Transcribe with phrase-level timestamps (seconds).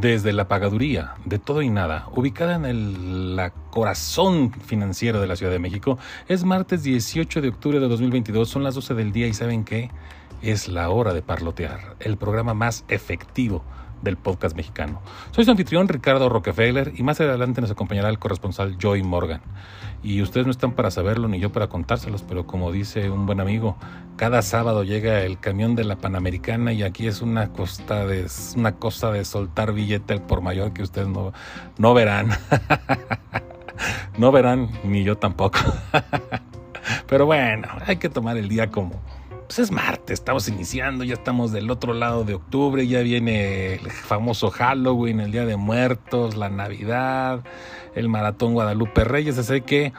[0.00, 5.50] desde la pagaduría de todo y nada, ubicada en el corazón financiero de la Ciudad
[5.50, 5.98] de México.
[6.28, 9.90] Es martes 18 de octubre de 2022, son las 12 del día y ¿saben qué?
[10.40, 13.64] Es la hora de parlotear, el programa más efectivo
[14.02, 15.00] del podcast mexicano.
[15.30, 19.40] Soy su anfitrión Ricardo Rockefeller y más adelante nos acompañará el corresponsal Joy Morgan.
[20.02, 23.40] Y ustedes no están para saberlo ni yo para contárselos, pero como dice un buen
[23.40, 23.76] amigo,
[24.16, 28.76] cada sábado llega el camión de la Panamericana y aquí es una costa de una
[28.76, 31.32] cosa de soltar billete por mayor que ustedes no,
[31.78, 32.30] no verán.
[34.18, 35.58] no verán ni yo tampoco.
[37.08, 39.00] pero bueno, hay que tomar el día como
[39.48, 43.90] pues es martes, estamos iniciando, ya estamos del otro lado de octubre, ya viene el
[43.90, 47.40] famoso Halloween, el Día de Muertos, la Navidad,
[47.94, 49.94] el Maratón Guadalupe Reyes, así que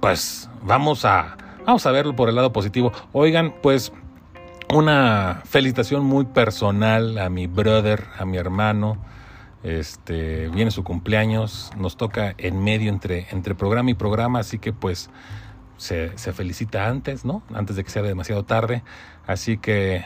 [0.00, 1.36] pues vamos a,
[1.66, 2.92] vamos a verlo por el lado positivo.
[3.12, 3.92] Oigan, pues
[4.72, 8.96] una felicitación muy personal a mi brother, a mi hermano.
[9.62, 14.72] Este, viene su cumpleaños, nos toca en medio entre, entre programa y programa, así que
[14.72, 15.10] pues
[15.76, 17.42] se, felicita antes, ¿no?
[17.52, 18.82] Antes de que sea demasiado tarde.
[19.26, 20.04] Así que,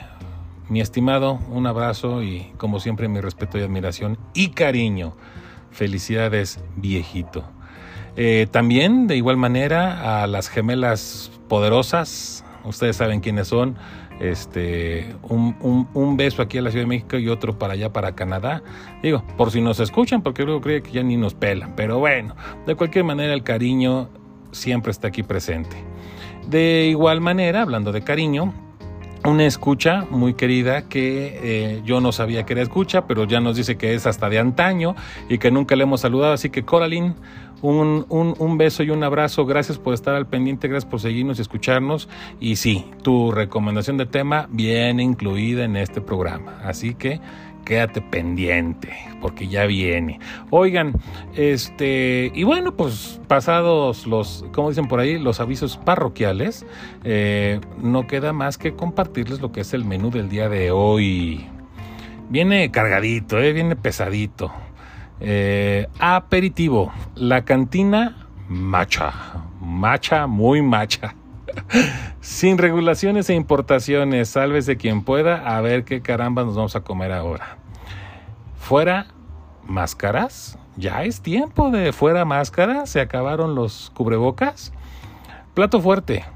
[0.69, 5.17] mi estimado, un abrazo y como siempre mi respeto y admiración y cariño.
[5.71, 7.45] Felicidades, viejito.
[8.17, 13.77] Eh, también, de igual manera, a las gemelas poderosas, ustedes saben quiénes son.
[14.21, 18.17] Este, un, un, beso aquí a la Ciudad de México y otro para allá, para
[18.17, 18.65] Canadá.
[19.01, 21.75] Digo, por si nos escuchan, porque luego creo que ya ni nos pelan.
[21.77, 22.35] Pero bueno,
[22.67, 24.09] de cualquier manera, el cariño
[24.53, 25.77] siempre está aquí presente.
[26.47, 28.55] De igual manera, hablando de cariño,
[29.25, 33.57] una escucha muy querida que eh, yo no sabía que era escucha, pero ya nos
[33.57, 34.95] dice que es hasta de antaño
[35.29, 36.33] y que nunca le hemos saludado.
[36.33, 37.15] Así que Coraline,
[37.61, 39.45] un, un, beso y un abrazo.
[39.45, 42.09] Gracias por estar al pendiente, gracias por seguirnos y escucharnos.
[42.41, 46.61] Y sí, tu recomendación de tema viene incluida en este programa.
[46.65, 47.21] Así que
[47.69, 50.19] quédate pendiente, porque ya viene.
[50.49, 50.95] Oigan,
[51.35, 56.65] este, y bueno, pues pasados los, como dicen por ahí, los avisos parroquiales,
[57.05, 61.47] eh, no queda más que compartirles lo que es el menú del día de hoy.
[62.31, 64.51] Viene cargadito, eh, viene pesadito.
[65.21, 69.13] Eh, aperitivo, la cantina macha,
[69.61, 71.15] macha, muy macha.
[72.23, 77.13] Sin regulaciones e importaciones, sálvese quien pueda, a ver qué caramba nos vamos a comer
[77.13, 77.58] ahora.
[78.69, 79.07] Fuera
[79.67, 84.75] máscaras, ya es tiempo de fuera máscaras, se acabaron los cubrebocas.
[85.55, 86.27] Plato fuerte,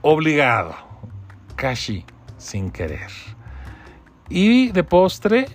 [0.00, 0.74] obligado,
[1.54, 2.06] casi
[2.38, 3.10] sin querer.
[4.30, 5.48] Y de postre,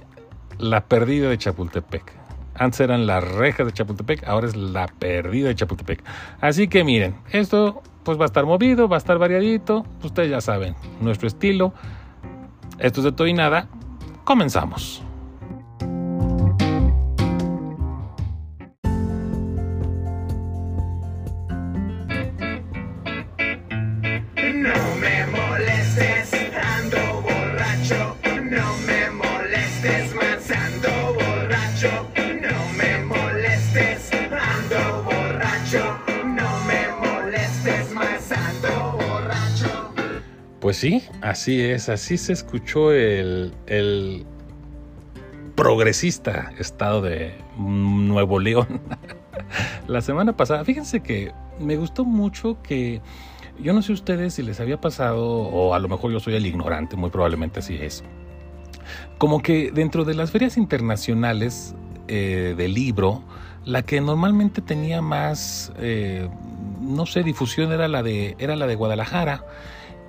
[0.59, 2.13] la perdida de Chapultepec.
[2.53, 6.03] Antes eran las rejas de Chapultepec, ahora es la perdida de Chapultepec.
[6.39, 9.87] Así que miren, esto pues va a estar movido, va a estar variadito.
[10.03, 11.73] Ustedes ya saben, nuestro estilo.
[12.77, 13.69] Esto es de todo y nada.
[14.23, 15.03] Comenzamos.
[40.61, 43.51] Pues sí, así es, así se escuchó el,
[45.55, 48.79] progresista estado de Nuevo León.
[49.87, 53.01] La semana pasada, fíjense que me gustó mucho que
[53.59, 56.45] yo no sé ustedes si les había pasado, o a lo mejor yo soy el
[56.45, 58.03] ignorante, muy probablemente así es.
[59.17, 61.73] Como que dentro de las ferias internacionales
[62.07, 63.23] eh, de libro,
[63.65, 66.29] la que normalmente tenía más, eh,
[66.79, 69.43] no sé, difusión era la de, era la de Guadalajara.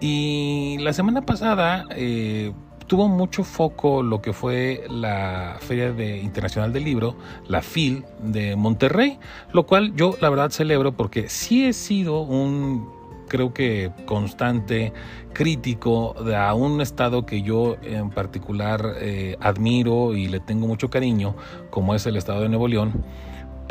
[0.03, 2.53] Y la semana pasada eh,
[2.89, 7.15] tuvo mucho foco lo que fue la Feria de Internacional del Libro,
[7.47, 9.21] la FIL de Monterrey,
[9.53, 12.91] lo cual yo la verdad celebro porque sí he sido un
[13.29, 14.93] creo que constante
[15.33, 20.91] crítico de a un estado que yo en particular eh, admiro y le tengo mucho
[20.91, 21.37] cariño,
[21.71, 23.05] como es el estado de Nuevo León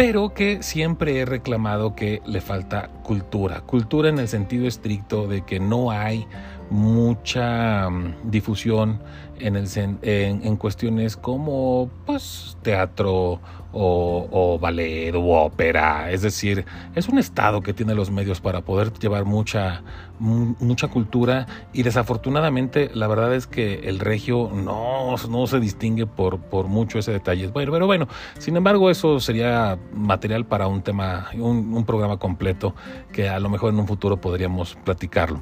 [0.01, 3.62] pero que siempre he reclamado que le falta cultura.
[3.62, 6.25] Cultura en el sentido estricto de que no hay
[6.71, 9.00] mucha mm, difusión
[9.38, 9.68] en, el,
[10.01, 13.42] en, cuestiones como pues teatro
[13.73, 16.12] o, ballet o ópera.
[16.12, 16.65] Es decir,
[16.95, 19.83] es un estado que tiene los medios para poder llevar mucha,
[20.19, 26.39] mucha cultura y desafortunadamente la verdad es que el regio no, no se distingue por,
[26.39, 27.47] por mucho ese detalle.
[27.47, 28.07] Bueno, pero bueno,
[28.38, 32.75] sin embargo eso sería material para un tema, un, un programa completo
[33.12, 35.39] que a lo mejor en un futuro podríamos platicarlo.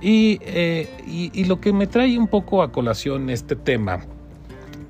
[0.00, 4.00] Y, eh, y lo que me trae un poco a colación este tema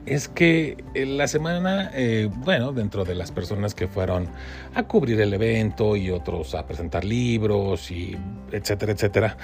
[0.07, 4.29] es que la semana, eh, bueno, dentro de las personas que fueron
[4.75, 8.17] a cubrir el evento y otros a presentar libros y
[8.51, 9.37] etcétera, etcétera,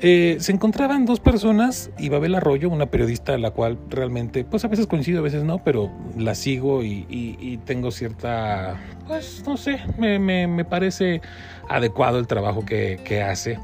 [0.00, 4.64] eh, se encontraban dos personas y Babel Arroyo, una periodista a la cual realmente, pues
[4.64, 9.80] a veces coincido, a veces no, pero la sigo y, tengo cierta, pues no sé,
[9.98, 11.20] me, parece
[11.68, 13.58] adecuado el trabajo que, que hace.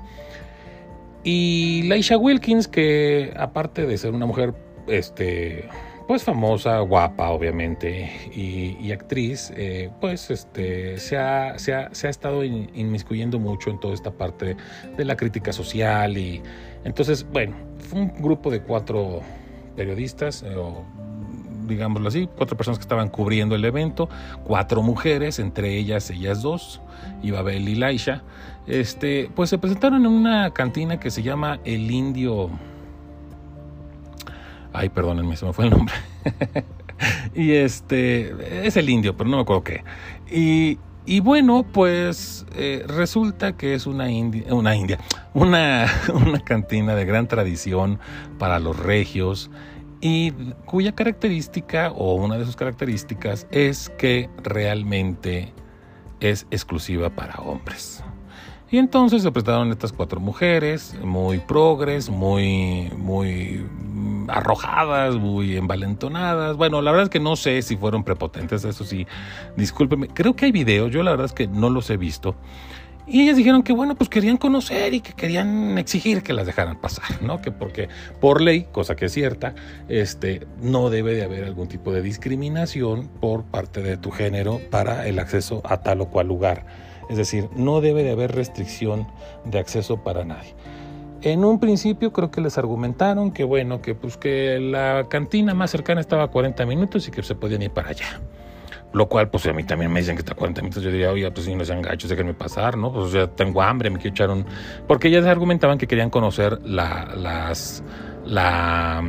[1.23, 4.55] Y Laisha Wilkins, que aparte de ser una mujer,
[4.89, 5.69] este,
[6.07, 12.11] pues famosa, guapa, obviamente, y, actriz, eh, pues este, se, ha, se, ha, se ha
[12.11, 14.57] estado inmiscuyendo mucho en toda esta parte
[14.97, 16.19] de la crítica social.
[16.19, 16.43] Y
[16.85, 19.21] entonces, bueno, fue un grupo de cuatro
[19.77, 20.85] periodistas, eh, o
[21.67, 24.09] digámoslo así, cuatro personas que estaban cubriendo el evento,
[24.45, 26.83] cuatro mujeres, entre ellas ellas dos,
[27.23, 28.23] Ibabel y Laisha,
[28.67, 32.51] este, pues se presentaron en una cantina que se llama El Indio
[34.75, 35.95] Ay, perdónenme, se me fue el nombre.
[37.35, 39.85] y este, es el indio, pero no me acuerdo qué.
[41.07, 44.45] Y, bueno, pues eh, resulta que es una india,
[45.33, 45.89] una
[46.45, 48.01] cantina de gran tradición
[48.39, 49.51] para los regios
[50.01, 50.33] y
[50.67, 55.55] cuya característica o una de sus características es que realmente
[56.21, 58.04] es exclusiva para hombres.
[58.75, 63.65] Y entonces se presentaron estas cuatro mujeres, muy progres, muy, muy
[64.27, 66.57] arrojadas, muy envalentonadas.
[66.57, 69.07] Bueno, la verdad es que no sé si fueron prepotentes, eso sí,
[69.57, 70.09] discúlpeme.
[70.09, 72.35] Creo que hay videos, yo la verdad es que no los he visto.
[73.07, 76.81] Y ellas dijeron que bueno, pues querían conocer y que querían exigir que las dejaran
[76.81, 77.41] pasar, ¿no?
[77.41, 77.89] Que porque
[78.21, 79.55] por ley, cosa que es cierta,
[79.89, 85.07] este, no debe de haber algún tipo de discriminación por parte de tu género para
[85.07, 86.67] el acceso a tal o cual lugar.
[87.09, 89.07] Es decir, no debe de haber restricción
[89.45, 90.55] de acceso para nadie.
[91.23, 95.71] En un principio creo que les argumentaron que bueno, que pues que la cantina más
[95.71, 98.21] cercana estaba a 40 minutos y que se podían ir para allá.
[98.93, 100.83] Lo cual, pues a mí también me dicen que está a 40 minutos.
[100.83, 102.93] Yo diría, oye, pues si no sean gachos, déjenme pasar, ¿no?
[102.93, 104.47] Pues ya tengo hambre, me quiero echar un.
[104.87, 109.03] Porque ellas argumentaban que querían conocer la, la,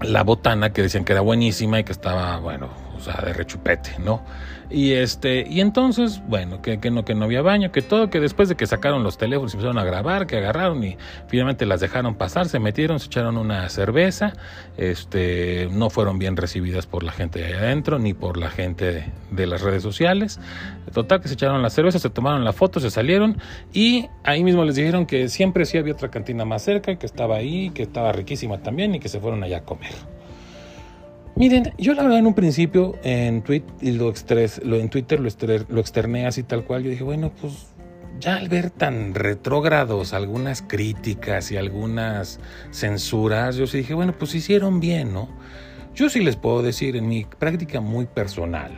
[0.00, 3.96] la botana, que decían que era buenísima y que estaba, bueno, o sea, de rechupete,
[4.00, 4.22] ¿no?
[4.70, 8.20] Y este, y entonces, bueno, que, que, no, que no había baño, que todo, que
[8.20, 11.80] después de que sacaron los teléfonos y empezaron a grabar, que agarraron y finalmente las
[11.80, 14.34] dejaron pasar, se metieron, se echaron una cerveza,
[14.76, 19.10] este, no fueron bien recibidas por la gente de ahí adentro, ni por la gente
[19.30, 20.38] de, las redes sociales.
[20.92, 23.38] Total que se echaron la cerveza, se tomaron la foto, se salieron,
[23.72, 27.36] y ahí mismo les dijeron que siempre sí había otra cantina más cerca, que estaba
[27.36, 30.17] ahí, que estaba riquísima también, y que se fueron allá a comer.
[31.38, 33.70] Miren, yo la verdad en un principio en, Twitter
[35.20, 35.30] lo,
[35.68, 36.82] lo externé así tal cual.
[36.82, 37.68] Yo dije, bueno, pues
[38.18, 42.40] ya al ver tan retrógrados algunas críticas y algunas
[42.72, 45.28] censuras, yo sí dije, bueno, pues hicieron bien, ¿no?
[45.94, 48.72] Yo sí les puedo decir en mi práctica muy personal,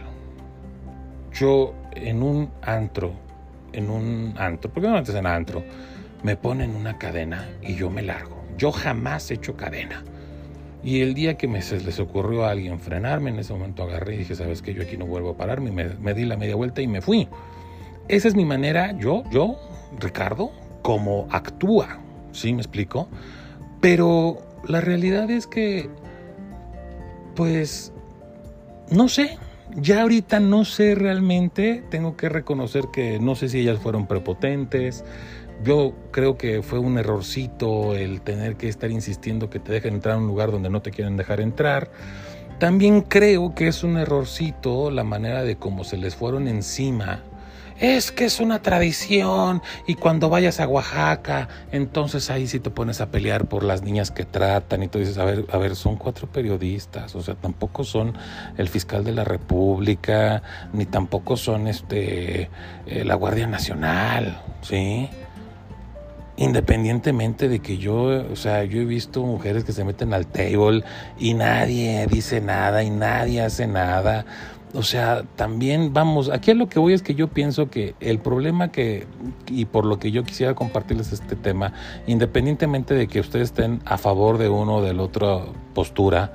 [1.32, 3.14] yo en un antro,
[3.72, 5.64] en un antro, porque no antes en antro,
[6.22, 8.44] me ponen una cadena y yo me largo.
[8.58, 10.04] Yo jamás he hecho cadena.
[10.82, 14.14] Y el día que me, se les ocurrió a alguien frenarme, en ese momento agarré
[14.14, 16.56] y dije, sabes que yo aquí no vuelvo a pararme, me, me di la media
[16.56, 17.28] vuelta y me fui.
[18.08, 19.56] Esa es mi manera, yo, yo,
[19.98, 20.50] Ricardo,
[20.82, 21.98] como actúa,
[22.32, 23.08] ¿sí me explico?
[23.80, 25.88] Pero la realidad es que,
[27.36, 27.92] pues,
[28.90, 29.38] no sé,
[29.76, 35.04] ya ahorita no sé realmente, tengo que reconocer que no sé si ellas fueron prepotentes,
[35.62, 40.14] yo creo que fue un errorcito el tener que estar insistiendo que te dejen entrar
[40.14, 41.90] a un lugar donde no te quieren dejar entrar.
[42.58, 47.22] También creo que es un errorcito la manera de cómo se les fueron encima.
[47.78, 53.00] Es que es una tradición y cuando vayas a Oaxaca, entonces ahí sí te pones
[53.00, 55.96] a pelear por las niñas que tratan y tú dices, a ver, a ver, son
[55.96, 58.12] cuatro periodistas, o sea, tampoco son
[58.58, 60.42] el fiscal de la República,
[60.74, 62.50] ni tampoco son este
[62.84, 65.08] eh, la Guardia Nacional, ¿sí?
[66.40, 70.82] Independientemente de que yo, o sea, yo he visto mujeres que se meten al table
[71.18, 74.24] y nadie dice nada y nadie hace nada.
[74.72, 78.20] O sea, también vamos, aquí a lo que voy es que yo pienso que el
[78.20, 79.06] problema que,
[79.48, 81.74] y por lo que yo quisiera compartirles este tema,
[82.06, 85.40] independientemente de que ustedes estén a favor de uno o de la otra
[85.74, 86.32] postura,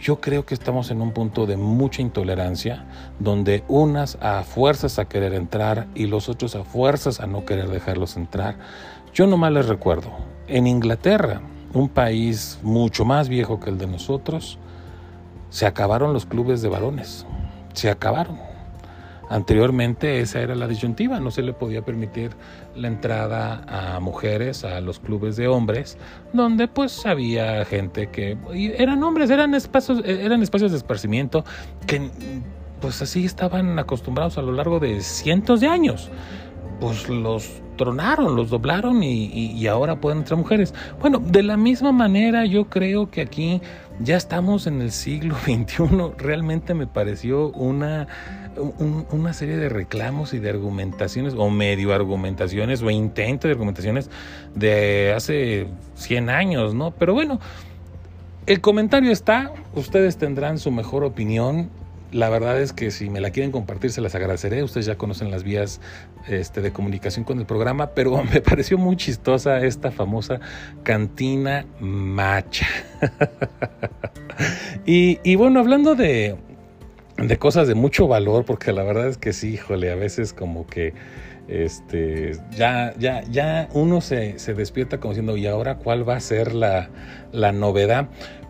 [0.00, 2.86] yo creo que estamos en un punto de mucha intolerancia,
[3.18, 7.68] donde unas a fuerzas a querer entrar y los otros a fuerzas a no querer
[7.68, 8.56] dejarlos entrar.
[9.14, 10.10] Yo nomás les recuerdo,
[10.46, 11.40] en Inglaterra,
[11.74, 14.58] un país mucho más viejo que el de nosotros,
[15.50, 17.26] se acabaron los clubes de varones,
[17.72, 18.38] se acabaron.
[19.30, 22.30] Anteriormente esa era la disyuntiva, no se le podía permitir
[22.74, 25.98] la entrada a mujeres a los clubes de hombres,
[26.32, 28.38] donde pues había gente que
[28.78, 31.44] eran hombres, eran espacios, eran espacios de esparcimiento
[31.86, 32.10] que
[32.80, 36.10] pues así estaban acostumbrados a lo largo de cientos de años.
[36.80, 40.74] Pues los tronaron, los doblaron y, ahora pueden entrar mujeres.
[41.00, 43.60] Bueno, de la misma manera yo creo que aquí
[44.00, 46.12] ya estamos en el siglo XXI.
[46.18, 48.06] Realmente me pareció una
[49.10, 54.10] una serie de reclamos y de argumentaciones, o medio argumentaciones, o intentos de argumentaciones
[54.54, 56.90] de hace 100 años, ¿no?
[56.90, 57.38] Pero bueno,
[58.46, 61.70] el comentario está, ustedes tendrán su mejor opinión.
[62.12, 64.62] La verdad es que si me la quieren compartir, se las agradeceré.
[64.62, 65.80] Ustedes ya conocen las vías
[66.26, 70.40] este, de comunicación con el programa, pero me pareció muy chistosa esta famosa
[70.82, 72.66] cantina macha.
[74.86, 76.36] y, y bueno, hablando de,
[77.18, 80.66] de cosas de mucho valor, porque la verdad es que sí, híjole, a veces como
[80.66, 80.94] que
[81.48, 86.20] este, ya, ya, ya uno se, se despierta como diciendo, ¿y ahora cuál va a
[86.20, 86.90] ser la,
[87.32, 88.08] la novedad?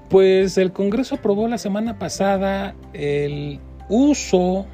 [0.09, 4.67] Pues el Congreso aprobó la semana pasada el uso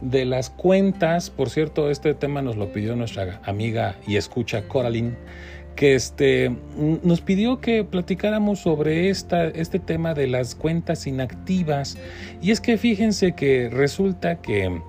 [0.00, 5.16] de las cuentas, por cierto, este tema nos lo pidió nuestra amiga y escucha Coraline
[5.78, 6.56] que este,
[7.04, 11.96] nos pidió que platicáramos sobre esta, este tema de las cuentas inactivas.
[12.42, 14.82] Y es que fíjense que resulta que,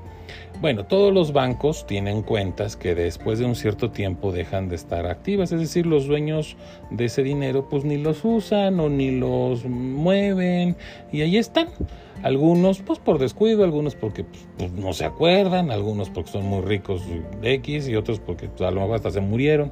[0.61, 5.05] bueno, todos los bancos tienen cuentas que después de un cierto tiempo dejan de estar
[5.05, 6.57] activas, es decir, los dueños
[6.91, 10.75] de ese dinero pues ni los usan o ni los mueven
[11.11, 11.69] y ahí están.
[12.23, 16.61] Algunos pues por descuido, algunos porque pues, pues no se acuerdan, algunos porque son muy
[16.61, 17.03] ricos
[17.41, 19.71] X y otros porque pues, a lo mejor hasta se murieron.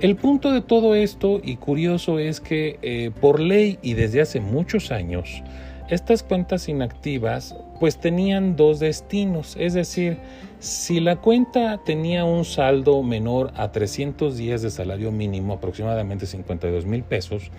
[0.00, 4.40] El punto de todo esto, y curioso, es que eh, por ley y desde hace
[4.40, 5.42] muchos años,
[5.88, 10.18] estas cuentas inactivas pues tenían dos destinos, es decir,
[10.60, 16.86] si la cuenta tenía un saldo menor a 300 días de salario mínimo, aproximadamente 52
[16.86, 17.50] mil pesos,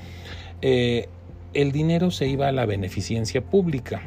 [0.62, 1.10] eh,
[1.54, 4.02] el dinero se iba a la beneficencia pública.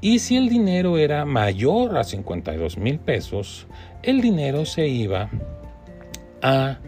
[0.00, 3.68] Y si el dinero era mayor a 52 mil pesos,
[4.02, 5.30] el dinero se iba
[6.42, 6.78] a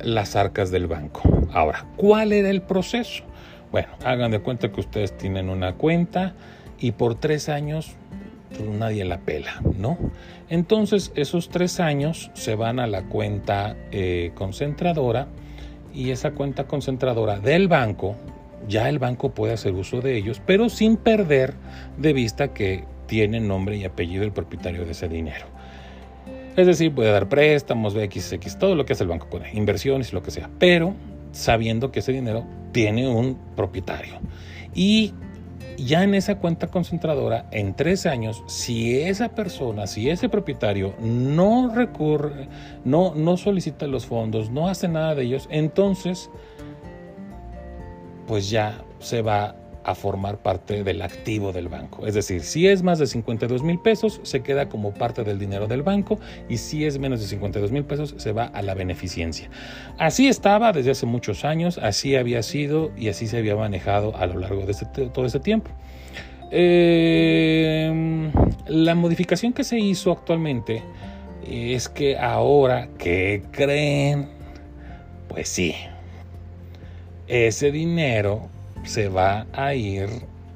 [0.00, 1.22] las arcas del banco.
[1.52, 3.22] Ahora, ¿cuál era el proceso?
[3.70, 6.34] Bueno, hagan de cuenta que ustedes tienen una cuenta
[6.80, 7.92] y por tres años
[8.56, 9.98] pues, nadie la pela, ¿no?
[10.48, 15.28] Entonces esos tres años se van a la cuenta eh, concentradora
[15.94, 18.16] y esa cuenta concentradora del banco,
[18.68, 21.54] ya el banco puede hacer uso de ellos, pero sin perder
[21.96, 25.46] de vista que tiene nombre y apellido el propietario de ese dinero.
[26.56, 30.22] Es decir, puede dar préstamos, BXX, todo lo que hace el banco puede, inversiones lo
[30.22, 30.94] que sea, pero
[31.32, 34.14] sabiendo que ese dinero tiene un propietario.
[34.74, 35.14] Y
[35.84, 41.72] ya en esa cuenta concentradora, en tres años, si esa persona, si ese propietario no
[41.74, 42.48] recurre,
[42.84, 46.30] no, no solicita los fondos, no hace nada de ellos, entonces,
[48.26, 52.06] pues ya se va a formar parte del activo del banco.
[52.06, 55.66] Es decir, si es más de 52 mil pesos, se queda como parte del dinero
[55.66, 56.18] del banco
[56.48, 59.50] y si es menos de 52 mil pesos, se va a la beneficencia.
[59.98, 64.26] Así estaba desde hace muchos años, así había sido y así se había manejado a
[64.26, 65.70] lo largo de este, todo ese tiempo.
[66.52, 68.30] Eh,
[68.66, 70.82] la modificación que se hizo actualmente
[71.46, 74.28] es que ahora, ¿qué creen?
[75.28, 75.74] Pues sí,
[77.28, 78.49] ese dinero
[78.84, 80.08] se va a ir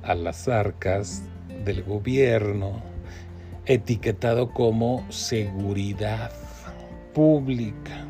[0.02, 1.22] a las arcas
[1.64, 2.82] del gobierno
[3.66, 6.30] etiquetado como seguridad
[7.14, 8.03] pública.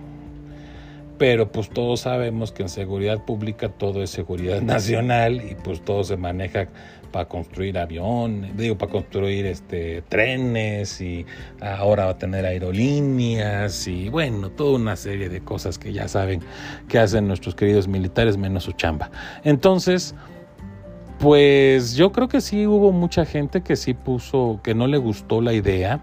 [1.19, 6.05] Pero pues todos sabemos que en seguridad pública todo es seguridad nacional y pues todo
[6.05, 6.69] se maneja
[7.15, 11.25] para construir aviones, digo, para construir este, trenes y
[11.61, 16.41] ahora va a tener aerolíneas y bueno, toda una serie de cosas que ya saben
[16.89, 19.13] que hacen nuestros queridos militares menos su chamba.
[19.45, 20.17] Entonces,
[21.21, 25.41] pues yo creo que sí hubo mucha gente que sí puso, que no le gustó
[25.41, 26.01] la idea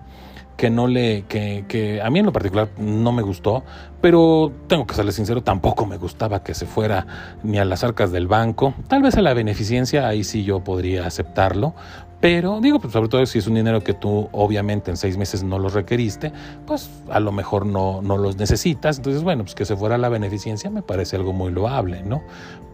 [0.62, 3.64] que no le, que, que, a mí en lo particular no me gustó,
[4.00, 7.08] pero tengo que serle sincero, tampoco me gustaba que se fuera
[7.42, 11.08] ni a las arcas del banco, tal vez a la beneficencia, ahí sí yo podría
[11.08, 11.74] aceptarlo,
[12.22, 15.44] pero digo, pues sobre todo si es un dinero que tú obviamente en seis meses
[15.44, 16.32] no los requeriste,
[16.68, 18.98] pues a lo mejor no, no los necesitas.
[18.98, 22.22] Entonces, bueno, pues que se fuera la beneficencia me parece algo muy loable, ¿no?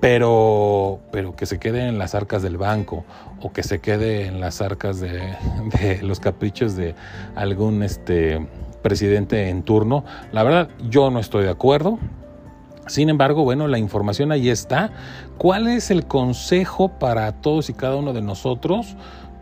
[0.01, 3.06] Pero, pero que se quede en las arcas del banco
[3.42, 5.34] o que se quede en las arcas de,
[5.82, 6.94] de los caprichos de
[7.36, 8.46] algún este,
[8.82, 12.00] presidente en turno, la verdad yo no estoy de acuerdo.
[12.88, 14.92] Sin embargo, bueno, la información ahí está.
[15.38, 18.96] ¿Cuál es el consejo para todos y cada uno de nosotros?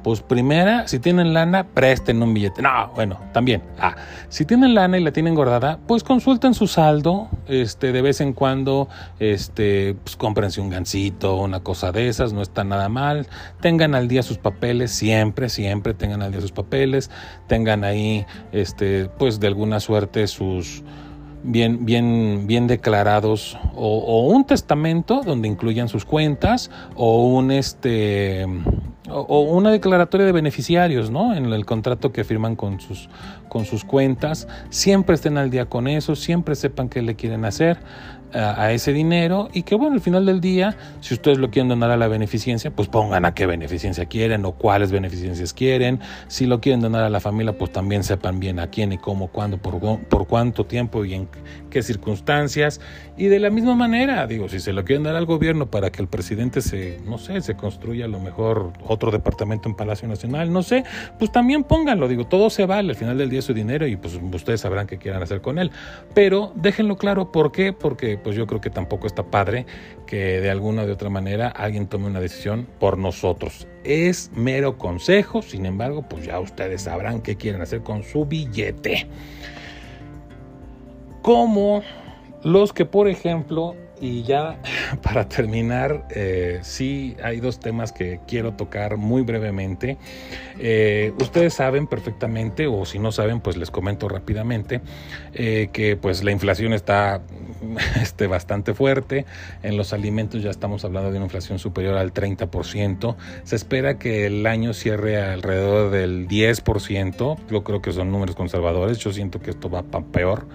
[0.06, 2.62] Pues primera, si tienen lana, presten un billete.
[2.62, 3.64] No, bueno, también.
[3.80, 3.96] Ah,
[4.30, 8.34] si tienen lana y la tienen guardada, pues consulten su saldo, este, de vez en
[8.34, 8.88] cuando,
[9.20, 13.26] este, pues cómprense un gancito, una cosa de esas, no está nada mal.
[13.62, 17.10] Tengan al día sus papeles, siempre, siempre tengan al día sus papeles.
[17.48, 20.84] Tengan ahí, este, pues de alguna suerte sus
[21.46, 28.46] bien, bien, bien declarados o, un testamento donde incluyan sus cuentas o un este
[29.10, 31.36] o, una declaratoria de beneficiarios, ¿no?
[31.36, 33.10] En el contrato que firman con sus,
[33.50, 34.48] con sus cuentas.
[34.70, 37.78] Siempre estén al día con eso, siempre sepan qué le quieren hacer
[38.36, 41.92] a, ese dinero y que bueno, al final del día, si ustedes lo quieren donar
[41.92, 46.00] a la beneficencia, pues pongan a qué beneficencia quieren o cuáles beneficencias quieren.
[46.28, 49.28] Si lo quieren donar a la familia, pues también sepan bien a quién y cómo,
[49.28, 51.28] cuándo, por, por cuánto tiempo y en
[51.70, 52.82] qué circunstancias.
[53.18, 56.02] Y de la misma manera, digo, si se lo quieren dar al gobierno para que
[56.02, 60.52] el presidente se, no sé, se construya a lo mejor otro departamento en Palacio Nacional,
[60.52, 60.84] no sé,
[61.18, 64.20] pues también pónganlo, digo, todo se vale, al final del día su dinero y pues
[64.34, 65.72] ustedes sabrán qué quieran hacer con él.
[66.14, 67.74] Pero déjenlo claro, ¿por qué?
[67.74, 69.68] Porque pues yo creo que tampoco está padre
[70.08, 73.68] que de alguna o de otra manera alguien tome una decisión por nosotros.
[73.84, 79.08] Es mero consejo, sin embargo, pues ya ustedes sabrán qué quieren hacer con su billete.
[81.22, 81.84] Como
[82.42, 83.76] los que, por ejemplo,
[84.06, 84.58] y ya
[85.02, 89.98] para terminar, eh, sí hay dos temas que quiero tocar muy brevemente.
[90.60, 94.82] Eh, ustedes saben perfectamente, o si no saben, pues les comento rápidamente,
[95.34, 97.22] eh, que pues la inflación está
[98.02, 99.26] este, bastante fuerte.
[99.64, 103.16] En los alimentos ya estamos hablando de una inflación superior al 30%.
[103.44, 107.38] Se espera que el año cierre alrededor del 10%.
[107.50, 109.00] Yo creo que son números conservadores.
[109.00, 110.48] Yo siento que esto va para peor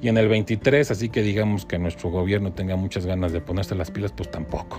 [0.00, 3.74] y en el 23, así que digamos que nuestro gobierno tenga muchas ganas de ponerse
[3.74, 4.78] las pilas, pues tampoco.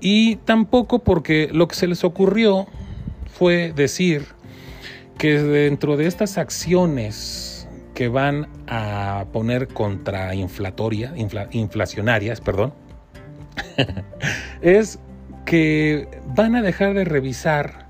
[0.00, 2.66] Y tampoco porque lo que se les ocurrió
[3.26, 4.26] fue decir
[5.18, 11.14] que dentro de estas acciones que van a poner contra inflatoria,
[11.50, 12.74] inflacionarias, perdón,
[14.60, 14.98] es
[15.46, 17.86] que van a dejar de revisar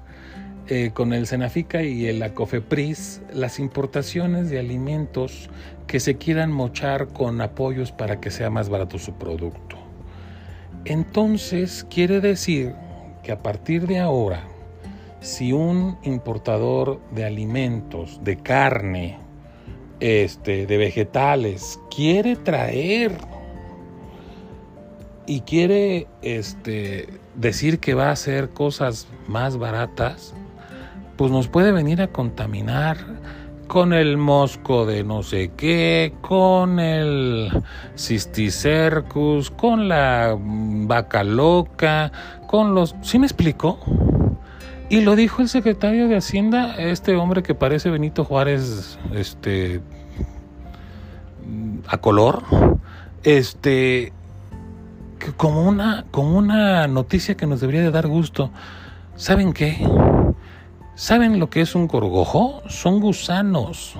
[0.69, 5.49] eh, con el Senafica y el ACOFEPRIS las importaciones de alimentos
[5.87, 9.77] que se quieran mochar con apoyos para que sea más barato su producto.
[10.85, 12.75] Entonces quiere decir
[13.23, 14.45] que a partir de ahora,
[15.21, 19.19] si un importador de alimentos, de carne,
[20.01, 23.17] este, de vegetales, quiere traer
[25.27, 30.35] y quiere este, decir que va a hacer cosas más baratas,
[31.17, 32.99] pues nos puede venir a contaminar
[33.67, 37.51] con el mosco de no sé qué, con el
[37.97, 42.13] cisticercus, con la vaca loca,
[42.47, 42.95] con los...
[43.03, 43.79] ¿Sí me explicó?
[44.89, 49.81] Y lo dijo el secretario de Hacienda, este hombre que parece Benito Juárez, este,
[51.89, 52.45] a color,
[53.25, 54.13] este,
[55.37, 58.51] como una, como una noticia que nos debería de dar gusto.
[59.17, 59.77] ¿Saben qué?
[60.97, 62.63] ¿Saben lo que es un gorgojo?
[62.69, 63.97] Son gusanos.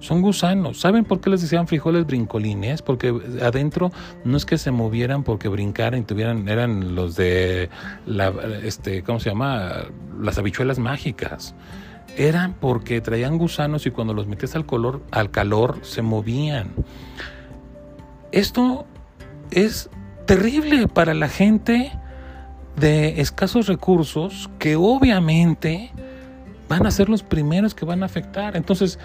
[0.00, 0.78] Son gusanos.
[0.78, 2.82] ¿Saben por qué les decían frijoles brincolines?
[2.82, 3.08] Porque
[3.42, 3.90] adentro
[4.22, 7.70] no es que se movieran porque brincaran y tuvieran, eran los de
[8.62, 9.86] este, ¿cómo se llama?
[10.20, 11.54] Las habichuelas mágicas.
[12.18, 16.68] Eran porque traían gusanos y cuando los metías al color, al calor, se movían.
[18.30, 18.84] Esto
[19.50, 19.88] es
[20.26, 21.92] terrible para la gente
[22.78, 25.92] de escasos recursos que obviamente
[26.68, 28.56] van a ser los primeros que van a afectar.
[28.56, 28.98] Entonces,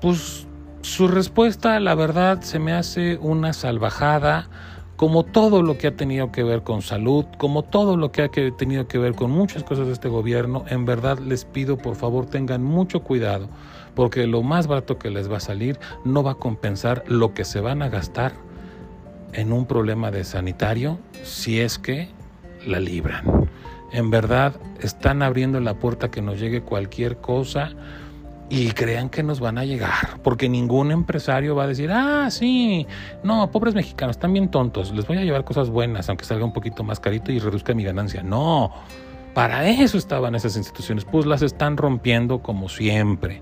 [0.00, 0.46] pues
[0.82, 4.48] su respuesta, la verdad, se me hace una salvajada,
[4.96, 8.28] como todo lo que ha tenido que ver con salud, como todo lo que ha
[8.28, 10.64] tenido que ver con muchas cosas de este gobierno.
[10.68, 13.48] En verdad, les pido, por favor, tengan mucho cuidado,
[13.94, 17.44] porque lo más barato que les va a salir no va a compensar lo que
[17.44, 18.32] se van a gastar
[19.32, 22.10] en un problema de sanitario si es que
[22.66, 23.48] la libran.
[23.92, 27.70] En verdad están abriendo la puerta que nos llegue cualquier cosa
[28.48, 32.86] y crean que nos van a llegar, porque ningún empresario va a decir, ah, sí,
[33.22, 36.52] no, pobres mexicanos, están bien tontos, les voy a llevar cosas buenas, aunque salga un
[36.52, 38.22] poquito más carito y reduzca mi ganancia.
[38.22, 38.72] No,
[39.32, 43.40] para eso estaban esas instituciones, pues las están rompiendo como siempre.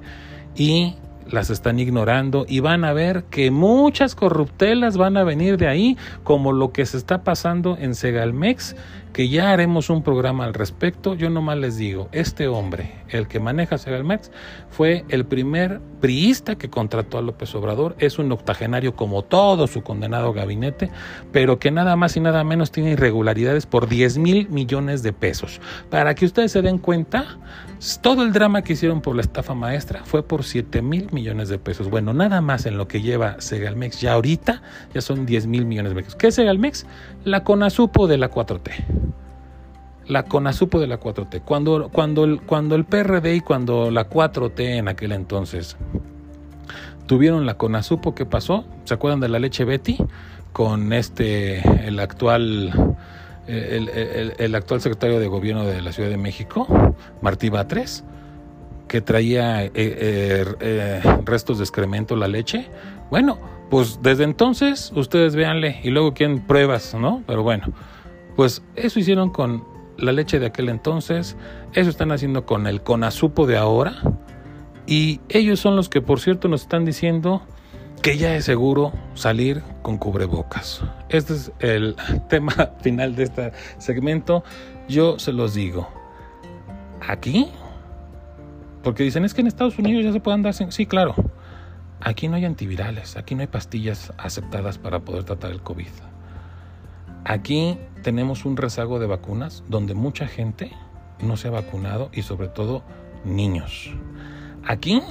[0.54, 0.94] Y
[1.32, 5.96] las están ignorando y van a ver que muchas corruptelas van a venir de ahí,
[6.24, 8.76] como lo que se está pasando en Segalmex,
[9.12, 11.14] que ya haremos un programa al respecto.
[11.14, 14.30] Yo nomás les digo, este hombre, el que maneja Segalmex,
[14.70, 17.96] fue el primer priista que contrató a López Obrador.
[17.98, 20.90] Es un octogenario como todo su condenado gabinete,
[21.32, 25.60] pero que nada más y nada menos tiene irregularidades por 10 mil millones de pesos.
[25.90, 27.38] Para que ustedes se den cuenta,
[28.02, 31.58] todo el drama que hicieron por la estafa maestra fue por 7 mil millones de
[31.58, 31.88] pesos.
[31.88, 34.62] Bueno, nada más en lo que lleva Segalmex ya ahorita,
[34.94, 36.16] ya son 10 mil millones de pesos.
[36.16, 36.86] ¿Qué es Segalmex?
[37.24, 39.00] La Conasupo de la 4T
[40.10, 41.42] la CONASUPO de la 4T.
[41.42, 45.76] Cuando, cuando, el, cuando el PRD y cuando la 4T en aquel entonces
[47.06, 48.64] tuvieron la CONASUPO, ¿qué pasó?
[48.84, 49.98] ¿Se acuerdan de la leche Betty?
[50.52, 52.96] Con este, el actual,
[53.46, 56.66] el, actual secretario de gobierno de la Ciudad de México,
[57.22, 58.04] Martí Batres,
[58.88, 62.68] que traía eh, eh, eh, restos de excremento la leche.
[63.10, 63.38] Bueno,
[63.70, 67.22] pues desde entonces ustedes véanle y luego quieren pruebas, ¿no?
[67.26, 67.72] Pero bueno,
[68.36, 69.64] pues eso hicieron con
[69.96, 71.36] la leche de aquel entonces,
[71.72, 74.02] eso están haciendo con el CONASUPO de ahora,
[74.86, 77.42] y ellos son los que, por cierto, nos están diciendo
[78.02, 80.82] que ya es seguro salir con cubrebocas.
[81.08, 81.94] Este es el
[82.28, 84.42] tema final de este segmento.
[84.88, 85.88] Yo se los digo.
[87.06, 87.48] Aquí,
[88.82, 90.54] porque dicen es que en Estados Unidos ya se pueden dar.
[90.54, 91.14] Sí, claro.
[92.00, 95.88] Aquí no hay antivirales, aquí no hay pastillas aceptadas para poder tratar el COVID.
[97.24, 100.72] Aquí tenemos un rezago de vacunas donde mucha gente
[101.20, 102.82] no se ha vacunado y sobre todo
[103.24, 103.90] niños.
[104.66, 105.02] Aquí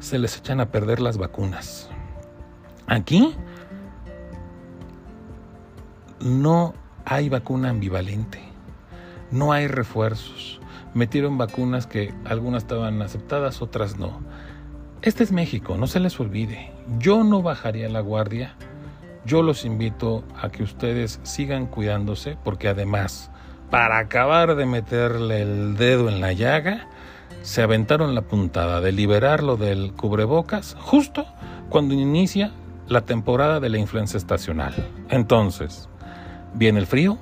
[0.00, 1.88] se les echan a perder las vacunas.
[2.88, 3.34] Aquí
[6.20, 6.74] no
[7.04, 8.40] hay vacuna ambivalente.
[9.30, 10.60] No hay refuerzos.
[10.94, 14.20] Metieron vacunas que algunas estaban aceptadas, otras no.
[15.02, 16.72] Este es México, no se les olvide.
[16.98, 18.54] Yo no bajaría la guardia
[19.24, 23.30] yo los invito a que ustedes sigan cuidándose porque además,
[23.70, 26.88] para acabar de meterle el dedo en la llaga,
[27.42, 31.24] se aventaron la puntada de liberarlo del cubrebocas justo
[31.68, 32.52] cuando inicia
[32.88, 34.74] la temporada de la influenza estacional.
[35.08, 35.88] Entonces,
[36.54, 37.16] viene el frío,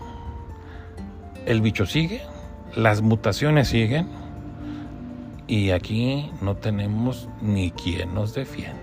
[1.45, 2.23] el bicho sigue,
[2.75, 4.09] las mutaciones siguen
[5.51, 8.80] y aquí no tenemos ni quien nos defienda.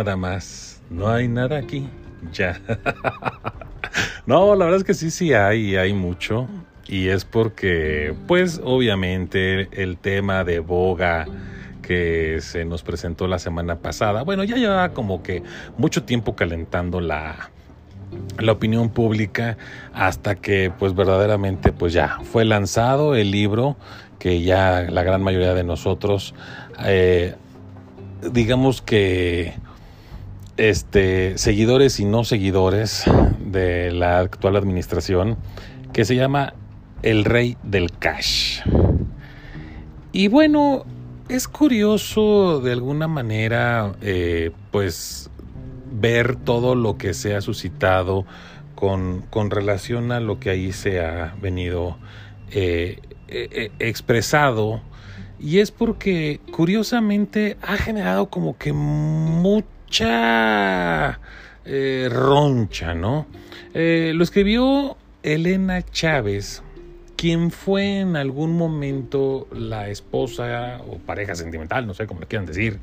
[0.00, 0.80] Nada más.
[0.88, 1.86] No hay nada aquí.
[2.32, 2.58] Ya.
[4.26, 6.48] no, la verdad es que sí, sí hay, hay mucho.
[6.86, 11.26] Y es porque, pues, obviamente, el tema de boga
[11.82, 15.42] que se nos presentó la semana pasada, bueno, ya lleva como que
[15.76, 17.50] mucho tiempo calentando la,
[18.38, 19.58] la opinión pública
[19.92, 23.76] hasta que pues verdaderamente pues ya fue lanzado el libro
[24.18, 26.34] que ya la gran mayoría de nosotros
[26.84, 27.34] eh,
[28.32, 29.54] digamos que
[30.60, 33.04] este, seguidores y no seguidores
[33.38, 35.38] de la actual administración,
[35.94, 36.52] que se llama
[37.02, 38.60] El Rey del Cash.
[40.12, 40.84] Y bueno,
[41.30, 45.30] es curioso de alguna manera, eh, pues,
[45.92, 48.26] ver todo lo que se ha suscitado
[48.74, 51.96] con, con, relación a lo que ahí se ha venido
[52.50, 53.00] eh,
[53.78, 54.82] expresado
[55.38, 58.74] y es porque curiosamente ha generado como que
[59.90, 61.18] mucha
[61.64, 63.26] eh, roncha, ¿no?
[63.74, 66.62] Eh, lo escribió Elena Chávez,
[67.16, 72.46] quien fue en algún momento la esposa o pareja sentimental, no sé cómo le quieran
[72.46, 72.78] decir,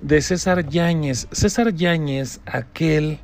[0.00, 1.28] de César Yáñez.
[1.30, 3.20] César Yáñez, aquel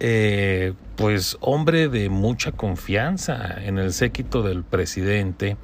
[0.00, 5.56] eh, pues hombre de mucha confianza en el séquito del presidente,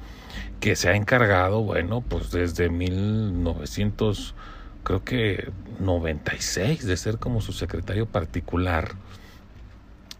[0.61, 4.35] que se ha encargado, bueno, pues desde 1900,
[4.83, 8.91] creo que 96, de ser como su secretario particular.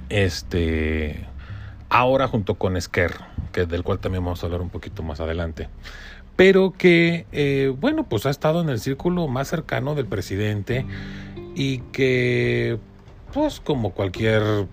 [0.10, 1.26] Este,
[1.90, 3.14] ahora junto con Esquer,
[3.52, 5.70] que del cual también vamos a hablar un poquito más adelante.
[6.36, 10.86] Pero que, eh, bueno, pues ha estado en el círculo más cercano del presidente
[11.56, 12.80] y que,
[13.34, 14.68] pues como cualquier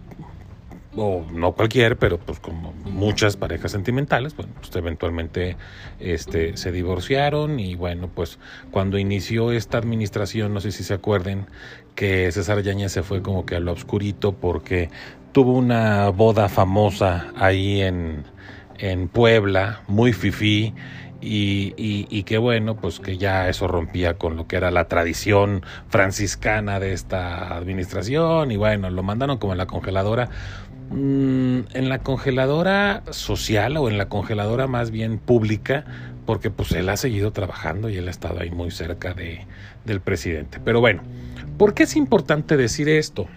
[0.97, 5.57] o no cualquier, pero pues como muchas parejas sentimentales, pues, pues eventualmente
[6.01, 8.39] este, se divorciaron y bueno, pues
[8.71, 11.47] cuando inició esta administración, no sé si se acuerden,
[11.95, 14.91] que César Yañez se fue como que a lo oscurito porque
[15.33, 18.25] tuvo una boda famosa ahí en,
[18.79, 20.75] en Puebla, muy fifí,
[21.23, 25.63] y, y, que bueno, pues que ya eso rompía con lo que era la tradición
[25.89, 30.31] franciscana de esta administración y bueno, lo mandaron como en la congeladora.
[30.91, 35.85] Mm, en la congeladora social o en la congeladora más bien pública,
[36.27, 39.47] porque pues él ha seguido trabajando y él ha estado ahí muy cerca de,
[39.85, 40.59] del presidente.
[40.65, 41.03] Pero bueno,
[41.59, 43.29] ¿por qué es importante decir esto?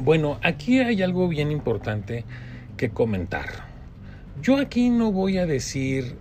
[0.00, 2.24] Bueno, aquí hay algo bien importante
[2.76, 3.46] que comentar.
[4.42, 6.16] Yo aquí no voy a decir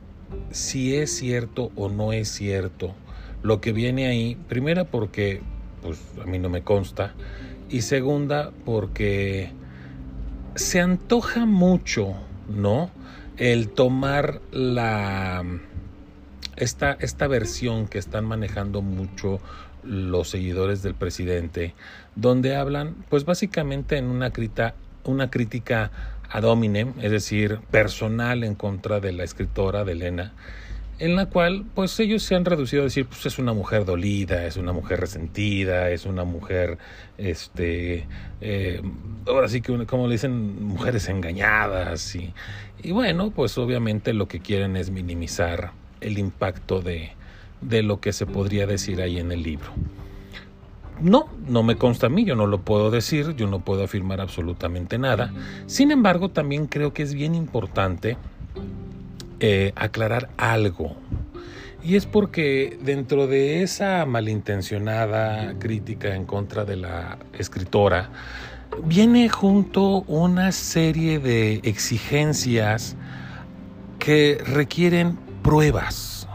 [0.52, 2.94] si es cierto o no es cierto
[3.42, 5.42] lo que viene ahí, primera porque
[5.82, 7.14] pues a mí no me consta
[7.70, 9.52] y segunda porque
[10.58, 12.16] se antoja mucho,
[12.50, 12.90] ¿no?
[13.38, 15.44] El tomar la
[16.56, 19.40] esta, esta versión que están manejando mucho
[19.84, 21.76] los seguidores del presidente,
[22.16, 24.74] donde hablan, pues básicamente en una, crítica,
[25.06, 25.92] una crítica
[26.30, 30.34] ad hominem, es decir, personal en contra de la escritora de Elena,
[31.00, 34.46] en la cual pues ellos se han reducido a decir pues es una mujer dolida,
[34.46, 36.78] es una mujer resentida, es una mujer,
[37.18, 38.08] este,
[38.42, 38.82] eh,
[39.28, 42.34] ahora sí que como le dicen, mujeres engañadas y,
[42.82, 47.12] y bueno, pues obviamente lo que quieren es minimizar el impacto de,
[47.62, 49.72] de lo que se podría decir ahí en el libro.
[51.00, 54.20] No, no me consta a mí, yo no lo puedo decir, yo no puedo afirmar
[54.20, 55.32] absolutamente nada.
[55.68, 58.18] Sin embargo, también creo que es bien importante
[59.40, 60.96] eh, aclarar algo.
[61.84, 68.10] Y es porque dentro de esa malintencionada crítica en contra de la escritora,
[68.84, 72.96] viene junto una serie de exigencias
[74.00, 76.28] que requieren pruebas.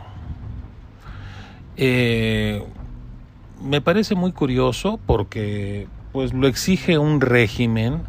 [1.76, 2.64] Eh,
[3.62, 8.02] me parece muy curioso porque pues lo exige un régimen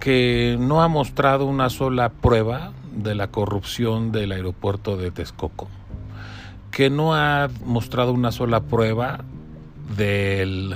[0.00, 5.68] que no ha mostrado una sola prueba de la corrupción del aeropuerto de Texcoco,
[6.70, 9.24] que no ha mostrado una sola prueba
[9.96, 10.74] del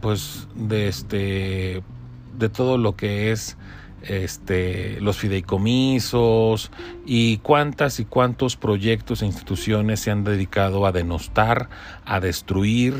[0.00, 1.82] pues de este
[2.38, 3.56] de todo lo que es
[4.02, 6.70] este, los fideicomisos
[7.04, 11.68] y cuántas y cuántos proyectos e instituciones se han dedicado a denostar,
[12.04, 12.94] a destruir,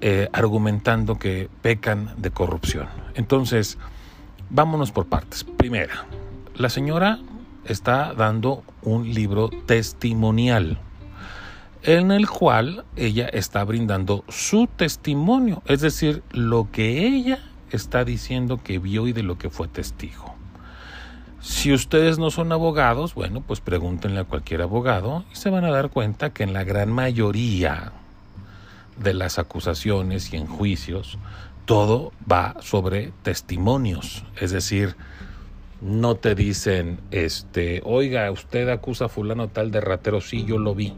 [0.00, 2.88] eh, argumentando que pecan de corrupción.
[3.14, 3.78] Entonces,
[4.50, 5.44] vámonos por partes.
[5.44, 6.06] Primera,
[6.56, 7.18] la señora
[7.66, 10.78] está dando un libro testimonial
[11.84, 18.60] en el cual ella está brindando su testimonio, es decir, lo que ella está diciendo
[18.62, 20.34] que vio y de lo que fue testigo.
[21.40, 25.70] Si ustedes no son abogados, bueno, pues pregúntenle a cualquier abogado y se van a
[25.70, 27.92] dar cuenta que en la gran mayoría
[28.96, 31.18] de las acusaciones y en juicios,
[31.66, 34.96] todo va sobre testimonios, es decir,
[35.84, 40.74] no te dicen, este, oiga, usted acusa a fulano tal de ratero, sí, yo lo
[40.74, 40.94] vi.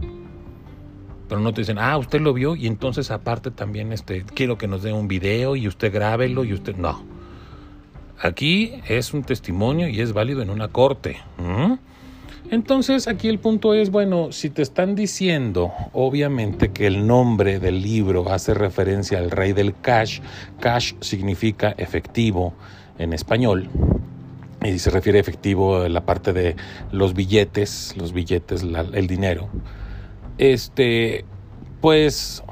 [1.29, 4.69] Pero no te dicen, ah, usted lo vio y entonces aparte también este, quiero que
[4.69, 6.77] nos dé un video y usted grábelo y usted...
[6.77, 7.05] No.
[8.21, 11.19] Aquí es un testimonio y es válido en una corte.
[12.49, 17.83] Entonces aquí el punto es, bueno, si te están diciendo, obviamente que el nombre del
[17.83, 20.21] libro hace referencia al rey del cash,
[20.61, 22.55] cash significa efectivo
[22.99, 23.69] en español,
[24.69, 26.57] y se refiere a efectivo la parte de
[26.93, 29.49] los billetes, los billetes, el dinero.
[30.39, 31.25] Este,
[31.81, 32.43] pues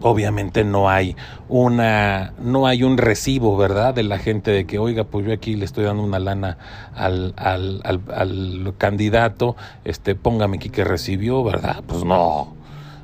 [0.00, 1.16] obviamente no hay
[1.48, 5.56] una no hay un recibo verdad de la gente de que oiga pues yo aquí
[5.56, 6.58] le estoy dando una lana
[6.94, 12.55] al, al, al, al candidato este póngame aquí que recibió verdad pues no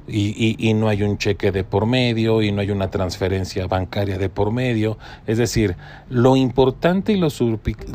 [0.09, 4.19] y, y, no hay un cheque de por medio y no hay una transferencia bancaria
[4.19, 4.99] de por medio.
[5.27, 5.77] Es decir,
[6.11, 7.29] lo importante y lo,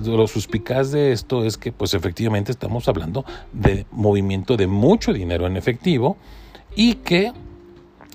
[0.05, 5.47] lo suspicaz de esto es que pues efectivamente estamos hablando de movimiento de mucho dinero
[5.47, 6.17] en efectivo
[6.75, 7.33] y que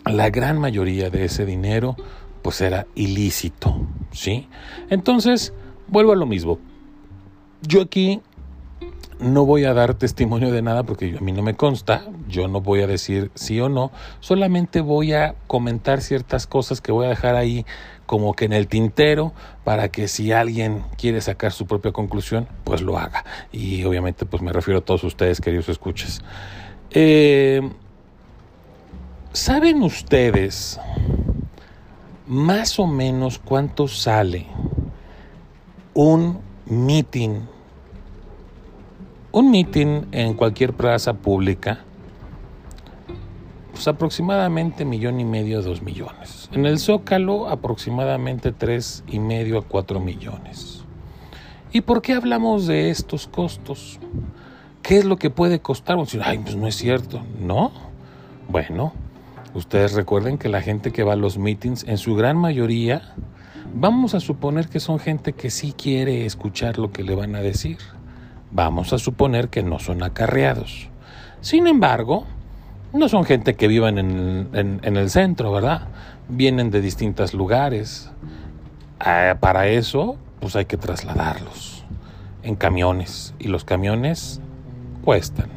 [0.07, 1.97] la gran mayoría de ese dinero
[2.43, 4.49] pues era ilícito, ¿sí?
[4.91, 5.53] Entonces,
[5.89, 6.59] vuelvo a lo mismo.
[7.63, 8.21] Yo aquí
[9.23, 12.61] no voy a dar testimonio de nada porque a mí no me consta, yo no
[12.61, 17.11] voy a decir sí o no, solamente voy a comentar ciertas cosas que voy a
[17.11, 17.65] dejar ahí
[18.07, 19.33] como que en el tintero
[19.65, 23.25] para que si alguien quiere sacar su propia conclusión, pues lo haga.
[23.53, 26.21] Y obviamente pues me refiero a todos ustedes, queridos escuches.
[26.91, 27.63] Eh,
[29.33, 30.79] ¿Saben ustedes
[32.27, 34.47] más o menos cuánto sale
[35.95, 37.41] un meeting
[39.33, 41.81] un mitin en cualquier plaza pública,
[43.73, 46.51] pues aproximadamente millón y medio, dos millones.
[46.53, 50.85] En el Zócalo, aproximadamente tres y medio a cuatro millones.
[51.73, 53.99] ¿Y por qué hablamos de estos costos?
[54.83, 55.97] ¿Qué es lo que puede costar?
[55.97, 57.23] A decir, ay, pues no es cierto.
[57.41, 57.73] No.
[58.51, 58.93] Bueno,
[59.55, 63.15] ustedes recuerden que la gente que va a los meetings, en su gran mayoría,
[63.73, 67.41] vamos a suponer que son gente que sí quiere escuchar lo que le van a
[67.41, 67.79] decir.
[68.53, 70.89] Vamos a suponer que no son acarreados.
[71.41, 72.27] Sin embargo,
[72.93, 75.89] no son gente que vivan en, el centro, ¿verdad?
[76.29, 78.11] Vienen de distintos lugares.
[79.01, 81.85] Ah, para eso, pues hay que trasladarlos
[82.43, 83.35] en camiones.
[83.39, 84.41] Y los camiones
[85.03, 85.49] cuestan.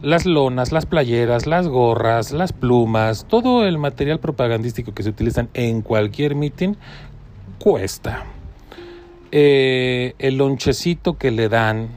[0.00, 5.48] Las lonas, las playeras, las gorras, las plumas, todo el material propagandístico que se utilizan
[5.54, 6.74] en cualquier meeting
[7.58, 8.24] cuesta.
[9.32, 11.88] Eh, el lonchecito que le dan,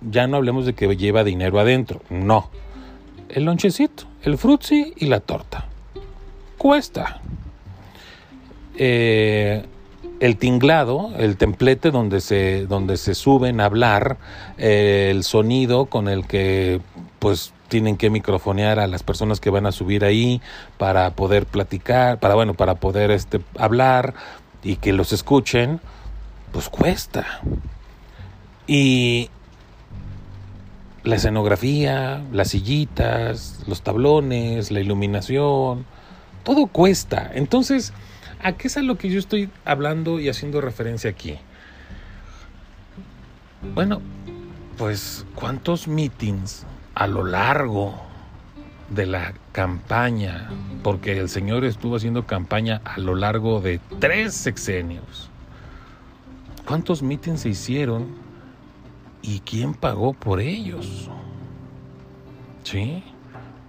[0.00, 2.50] ya no hablemos de que lleva dinero adentro, no.
[3.28, 5.66] El lonchecito, el frutzi y la torta.
[6.56, 7.20] Cuesta.
[8.76, 9.64] Eh,
[10.20, 14.16] el tinglado, el templete donde se, donde se suben a hablar,
[14.56, 16.80] eh, el sonido con el que
[17.18, 20.40] pues tienen que microfonear a las personas que van a subir ahí
[20.78, 24.14] para poder platicar, para bueno, para poder este, hablar
[24.62, 25.80] y que los escuchen,
[26.52, 27.40] pues cuesta.
[28.66, 29.30] Y
[31.08, 35.84] la escenografía, las sillitas, los tablones, la iluminación,
[36.44, 37.30] todo cuesta.
[37.34, 37.92] Entonces,
[38.40, 41.36] ¿A qué es a lo que yo estoy hablando y haciendo referencia aquí?
[43.74, 44.00] Bueno,
[44.76, 48.00] pues cuántos meetings a lo largo
[48.90, 50.50] de la campaña,
[50.84, 55.30] porque el señor estuvo haciendo campaña a lo largo de tres sexenios.
[56.64, 58.06] ¿Cuántos meetings se hicieron
[59.34, 61.10] y quién pagó por ellos?
[62.62, 63.02] ¿Sí?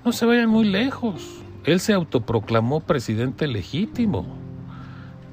[0.05, 1.41] No se vayan muy lejos.
[1.65, 4.39] Él se autoproclamó presidente legítimo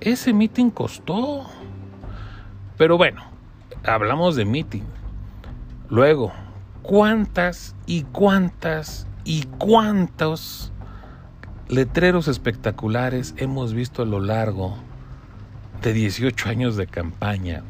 [0.01, 1.47] ese meeting costó.
[2.77, 3.23] Pero bueno,
[3.85, 4.85] hablamos de meeting.
[5.89, 6.33] Luego,
[6.83, 10.73] ¿cuántas y cuántas y cuántos
[11.69, 14.77] letreros espectaculares hemos visto a lo largo
[15.83, 17.63] de 18 años de campaña?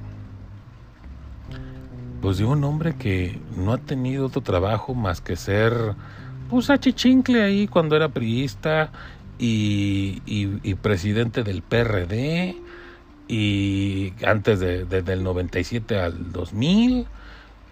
[2.21, 5.95] Pues de un hombre que no ha tenido otro trabajo más que ser
[6.49, 8.91] pues achichincle ahí cuando era priista
[9.39, 12.57] y, presidente del PRD
[13.29, 17.07] y antes de, del 97 al 2000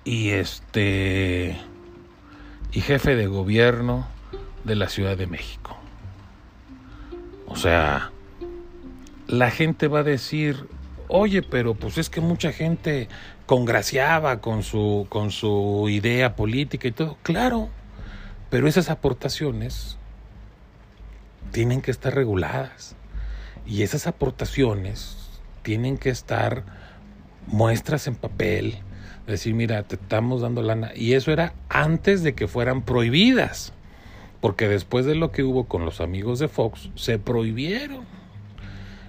[0.05, 1.57] y este
[2.73, 4.07] y jefe de gobierno
[4.65, 5.77] de la Ciudad de México.
[7.47, 8.11] O sea,
[9.29, 10.67] la gente va a decir,
[11.07, 13.09] "Oye, pero pues es que mucha gente
[13.47, 17.69] congraciaba con su con su idea política y todo." Claro,
[18.51, 19.99] pero esas aportaciones
[21.51, 22.97] tienen que estar reguladas.
[23.67, 26.65] Y esas aportaciones tienen que estar
[27.47, 28.79] muestras en papel,
[29.27, 30.91] decir, mira, te estamos dando lana.
[30.95, 33.73] Y eso era antes de que fueran prohibidas,
[34.41, 38.05] porque después de lo que hubo con los amigos de Fox, se prohibieron.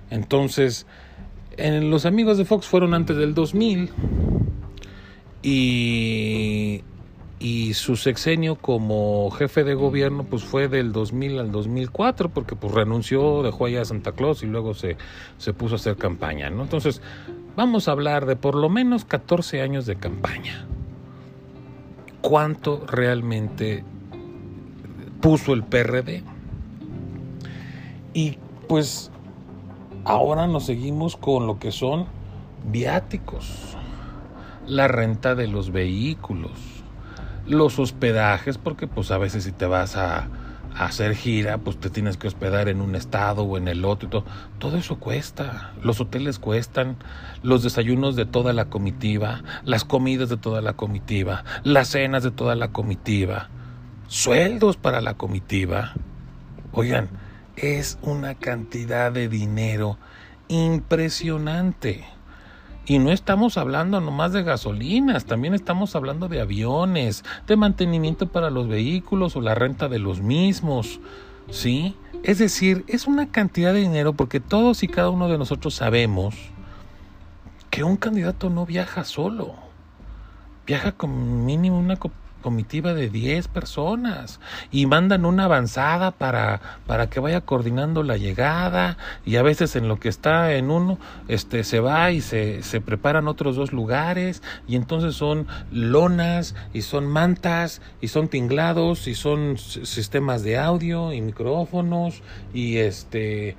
[0.09, 0.85] Entonces,
[1.57, 3.89] en los amigos de Fox fueron antes del 2000
[5.43, 6.83] y
[7.39, 12.73] y su sexenio como jefe de gobierno pues fue del 2000 al 2004 porque pues
[12.73, 14.97] renunció, dejó allá a Santa Claus y luego se,
[15.37, 16.63] se puso a hacer campaña, ¿no?
[16.63, 17.01] Entonces,
[17.55, 20.65] vamos a hablar de por lo menos 14 años de campaña.
[22.21, 23.83] ¿Cuánto realmente
[25.21, 26.23] puso el PRD?
[28.13, 28.37] Y
[28.67, 29.11] pues
[30.05, 32.05] ahora nos seguimos con lo que son
[32.71, 33.75] viáticos,
[34.67, 36.51] la renta de los vehículos,
[37.47, 40.29] los hospedajes, porque pues a veces si te vas a,
[40.77, 44.11] hacer gira, pues te tienes que hospedar en un estado o en el otro y
[44.11, 44.25] todo.
[44.59, 45.71] Todo eso cuesta.
[45.81, 46.97] Los hoteles cuestan,
[47.43, 52.31] los desayunos de toda la comitiva, las comidas de toda la comitiva, las cenas de
[52.31, 53.49] toda la comitiva,
[54.07, 55.93] sueldos para la comitiva.
[56.73, 57.09] Oigan,
[57.55, 59.97] es una cantidad de dinero
[60.47, 62.05] impresionante.
[62.87, 68.51] Y no estamos hablando nomás de gasolinas, también estamos hablando de aviones, de mantenimiento para
[68.51, 70.99] los vehículos o la renta de los mismos.
[71.49, 71.95] ¿Sí?
[72.23, 76.35] Es decir, es una cantidad de dinero porque todos y cada uno de nosotros sabemos
[77.69, 79.55] que un candidato no viaja solo.
[80.65, 81.97] Viaja con mínimo una
[82.45, 84.39] comitiva de 10 personas
[84.71, 89.87] y mandan una avanzada para, para que vaya coordinando la llegada y a veces en
[89.87, 94.43] lo que está en uno este, se va y se, se preparan otros dos lugares
[94.67, 101.13] y entonces son lonas y son mantas y son tinglados y son sistemas de audio
[101.13, 102.21] y micrófonos
[102.53, 103.57] y este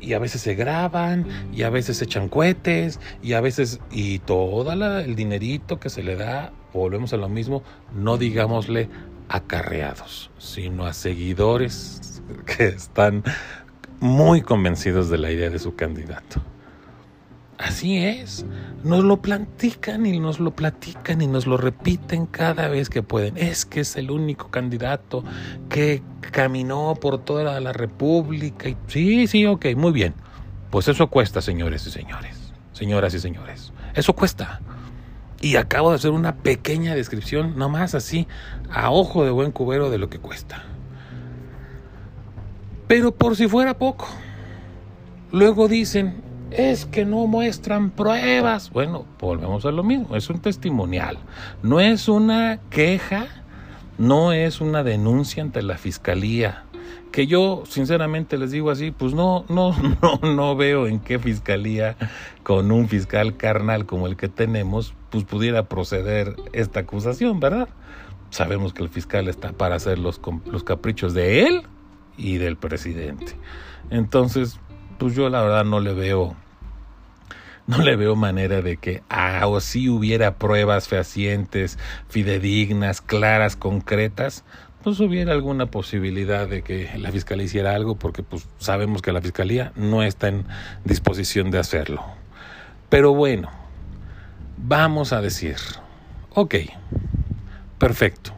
[0.00, 4.18] y a veces se graban, y a veces se echan cohetes, y a veces, y
[4.20, 7.62] todo el dinerito que se le da, volvemos a lo mismo,
[7.94, 8.88] no digámosle
[9.28, 13.24] acarreados, sino a seguidores que están
[14.00, 16.40] muy convencidos de la idea de su candidato.
[17.58, 18.44] Así es,
[18.84, 23.38] nos lo platican y nos lo platican y nos lo repiten cada vez que pueden.
[23.38, 25.24] Es que es el único candidato
[25.70, 26.02] que
[26.32, 28.68] caminó por toda la República.
[28.68, 28.76] Y...
[28.88, 30.14] Sí, sí, ok, muy bien.
[30.70, 33.72] Pues eso cuesta, señores y señores, señoras y señores.
[33.94, 34.60] Eso cuesta.
[35.40, 38.28] Y acabo de hacer una pequeña descripción, nomás así,
[38.70, 40.62] a ojo de buen cubero de lo que cuesta.
[42.86, 44.06] Pero por si fuera poco,
[45.32, 48.70] luego dicen, es que no muestran pruebas.
[48.70, 51.18] Bueno, volvemos a lo mismo, es un testimonial,
[51.62, 53.26] no es una queja,
[53.98, 56.64] no es una denuncia ante la fiscalía.
[57.12, 61.96] Que yo sinceramente les digo así, pues no, no, no, no veo en qué fiscalía
[62.42, 67.68] con un fiscal carnal como el que tenemos, pues pudiera proceder esta acusación, ¿verdad?
[68.30, 71.62] Sabemos que el fiscal está para hacer los, los caprichos de él
[72.18, 73.34] y del presidente.
[73.90, 74.58] Entonces,
[74.98, 76.36] pues yo la verdad no le veo
[77.66, 81.78] no le veo manera de que, ah, o si hubiera pruebas fehacientes,
[82.08, 84.44] fidedignas, claras, concretas,
[84.84, 89.20] pues hubiera alguna posibilidad de que la fiscalía hiciera algo, porque pues sabemos que la
[89.20, 90.44] fiscalía no está en
[90.84, 92.04] disposición de hacerlo.
[92.88, 93.50] Pero bueno,
[94.56, 95.56] vamos a decir,
[96.34, 96.54] ok,
[97.78, 98.30] perfecto.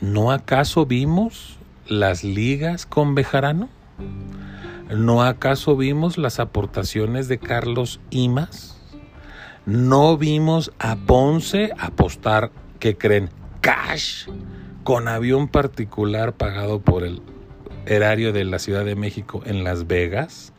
[0.00, 3.68] ¿No acaso vimos las ligas con Bejarano?
[4.90, 8.76] ¿No acaso vimos las aportaciones de Carlos Imas?
[9.64, 13.30] ¿No vimos a Ponce apostar, que creen,
[13.60, 14.26] cash
[14.82, 17.22] con avión particular pagado por el
[17.86, 20.52] erario de la Ciudad de México en Las Vegas?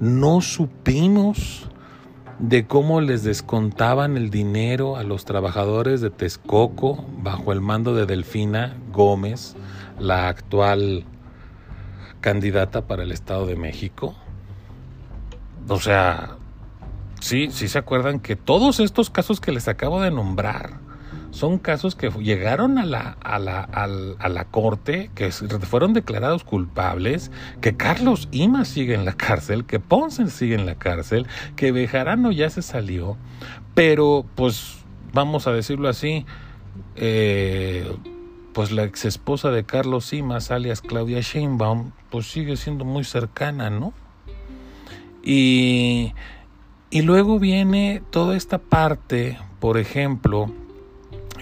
[0.00, 1.68] ¿No supimos
[2.40, 8.06] de cómo les descontaban el dinero a los trabajadores de Texcoco bajo el mando de
[8.06, 9.54] Delfina Gómez,
[10.00, 11.04] la actual
[12.26, 14.16] candidata para el Estado de México.
[15.68, 16.38] O sea,
[17.20, 20.80] sí, sí se acuerdan que todos estos casos que les acabo de nombrar
[21.30, 27.30] son casos que llegaron a la, a la, a la corte, que fueron declarados culpables,
[27.60, 32.32] que Carlos Ima sigue en la cárcel, que Ponce sigue en la cárcel, que Bejarano
[32.32, 33.16] ya se salió,
[33.76, 34.78] pero pues
[35.12, 36.26] vamos a decirlo así,
[36.96, 37.88] eh,
[38.56, 43.68] pues la ex esposa de Carlos Simas, alias Claudia Sheinbaum, pues sigue siendo muy cercana,
[43.68, 43.92] ¿no?
[45.22, 46.14] Y,
[46.88, 50.50] y luego viene toda esta parte, por ejemplo,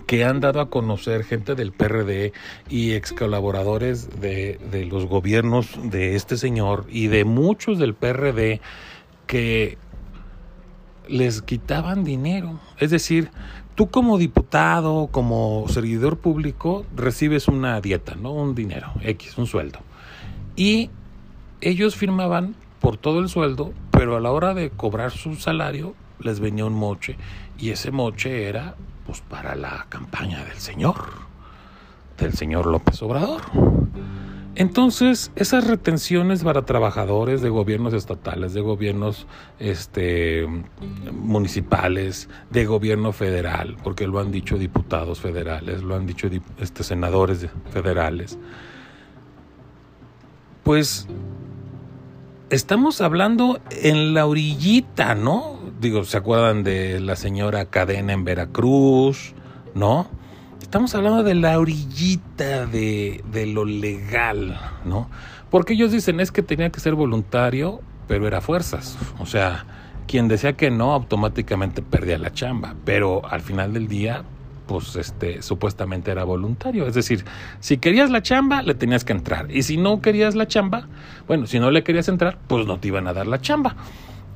[0.09, 2.33] que han dado a conocer gente del PRD
[2.69, 8.61] y ex colaboradores de, de los gobiernos de este señor y de muchos del PRD
[9.29, 9.79] que
[11.09, 12.61] les quitaban dinero.
[12.79, 13.31] Es decir,
[13.75, 18.33] tú como diputado, como servidor público, recibes una dieta, ¿no?
[18.33, 19.81] Un dinero, X, un sueldo.
[20.57, 20.91] Y
[21.61, 26.41] ellos firmaban por todo el sueldo, pero a la hora de cobrar su salario les
[26.41, 27.17] venía un moche
[27.59, 28.75] y ese moche era
[29.07, 30.97] pues para la campaña del señor,
[32.19, 33.43] del señor López Obrador.
[34.57, 39.27] Entonces, esas retenciones para trabajadores de gobiernos estatales, de gobiernos
[39.59, 40.47] este,
[41.13, 46.29] municipales, de gobierno federal, porque lo han dicho diputados federales, lo han dicho
[46.59, 48.39] este, senadores federales,
[50.63, 51.09] pues
[52.51, 55.59] estamos hablando en la orillita, ¿no?
[55.81, 59.35] Digo, ¿se acuerdan de la señora Cadena en Veracruz,
[59.75, 60.09] ¿no?
[60.75, 65.09] Estamos hablando de la orillita de, de lo legal, ¿no?
[65.49, 68.99] Porque ellos dicen es que tenía que ser voluntario, pero era fuerzas.
[69.20, 69.66] O sea,
[70.09, 74.25] quien decía que no automáticamente perdía la chamba, pero al final del día
[74.66, 77.25] pues este supuestamente era voluntario, es decir,
[77.61, 80.89] si querías la chamba le tenías que entrar y si no querías la chamba,
[81.29, 83.77] bueno, si no le querías entrar, pues no te iban a dar la chamba.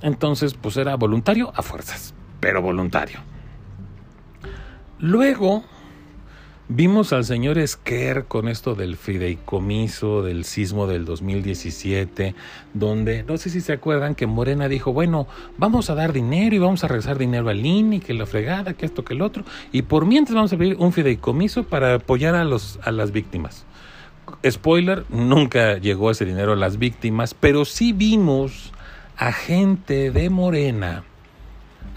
[0.03, 3.19] Entonces, pues era voluntario a fuerzas, pero voluntario.
[5.01, 5.65] Luego
[6.71, 12.35] Vimos al señor Esquer con esto del fideicomiso del sismo del 2017,
[12.75, 16.59] donde no sé si se acuerdan que Morena dijo, bueno, vamos a dar dinero y
[16.59, 19.81] vamos a regresar dinero al INI, que la fregada, que esto, que el otro, y
[19.81, 23.65] por mientras vamos a abrir un fideicomiso para apoyar a, los, a las víctimas.
[24.47, 28.75] Spoiler, nunca llegó ese dinero a las víctimas, pero sí vimos
[29.17, 31.03] a gente de Morena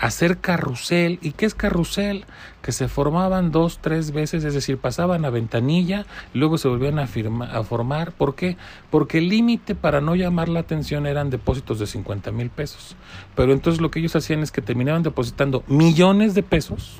[0.01, 1.19] hacer carrusel.
[1.21, 2.25] ¿Y qué es carrusel?
[2.61, 7.03] Que se formaban dos, tres veces, es decir, pasaban a ventanilla, luego se volvían a,
[7.03, 8.11] a formar.
[8.11, 8.57] ¿Por qué?
[8.89, 12.95] Porque el límite para no llamar la atención eran depósitos de 50 mil pesos.
[13.35, 16.99] Pero entonces lo que ellos hacían es que terminaban depositando millones de pesos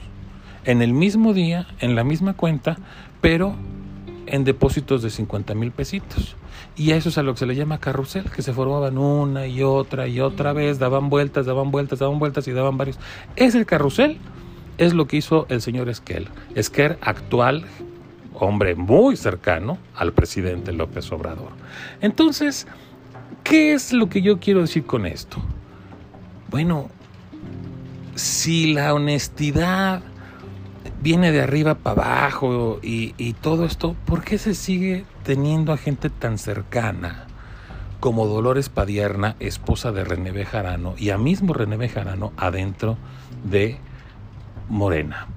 [0.63, 2.77] en el mismo día, en la misma cuenta,
[3.19, 3.55] pero
[4.27, 6.35] en depósitos de 50 mil pesitos.
[6.75, 9.45] Y a eso es a lo que se le llama carrusel, que se formaban una
[9.45, 12.97] y otra y otra vez, daban vueltas, daban vueltas, daban vueltas y daban varios.
[13.35, 14.17] Es el carrusel,
[14.77, 16.29] es lo que hizo el señor Esquel.
[16.55, 17.65] Esquer, actual
[18.33, 21.51] hombre muy cercano al presidente López Obrador.
[22.01, 22.67] Entonces,
[23.43, 25.37] ¿qué es lo que yo quiero decir con esto?
[26.49, 26.89] Bueno,
[28.15, 30.01] si la honestidad
[31.01, 35.77] viene de arriba para abajo y, y, todo esto, ¿por qué se sigue teniendo a
[35.77, 37.27] gente tan cercana
[37.99, 42.97] como Dolores Padierna, esposa de René Bejarano, y a mismo René Bejarano adentro
[43.43, 43.77] de
[44.69, 45.27] Morena?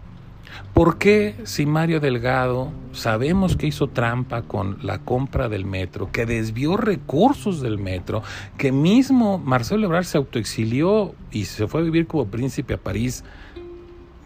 [0.73, 6.27] ¿Por qué si Mario Delgado sabemos que hizo trampa con la compra del metro, que
[6.27, 8.23] desvió recursos del metro,
[8.59, 13.25] que mismo Marcelo Ebrard se autoexilió y se fue a vivir como príncipe a París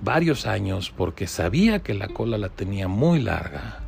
[0.00, 3.87] varios años porque sabía que la cola la tenía muy larga.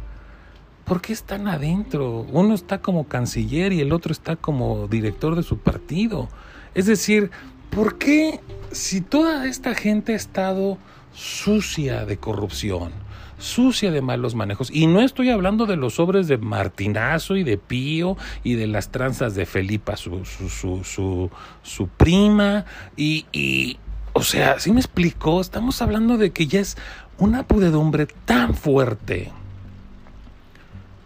[0.91, 2.27] ¿Por qué están adentro?
[2.33, 6.29] Uno está como canciller y el otro está como director de su partido.
[6.75, 7.31] Es decir,
[7.71, 8.41] ¿por qué
[8.73, 10.79] si toda esta gente ha estado
[11.15, 12.91] sucia de corrupción,
[13.39, 17.57] sucia de malos manejos, y no estoy hablando de los sobres de Martinazo y de
[17.57, 20.49] Pío y de las tranzas de Felipa, su, su,
[20.83, 21.31] su,
[21.63, 22.65] su, prima,
[22.97, 23.79] y, y
[24.13, 26.77] o sea, si me explicó, estamos hablando de que ya es
[27.17, 29.31] una pudedumbre tan fuerte.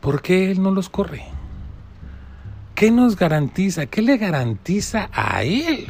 [0.05, 1.25] ¿Por qué él no los corre?
[2.75, 3.87] ¿Qué nos garantiza?
[3.87, 5.87] ¿Qué le garantiza a él?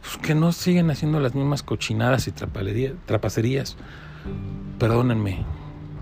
[0.00, 3.76] Pues que no siguen haciendo las mismas cochinadas y trapacerías.
[4.78, 5.44] Perdónenme,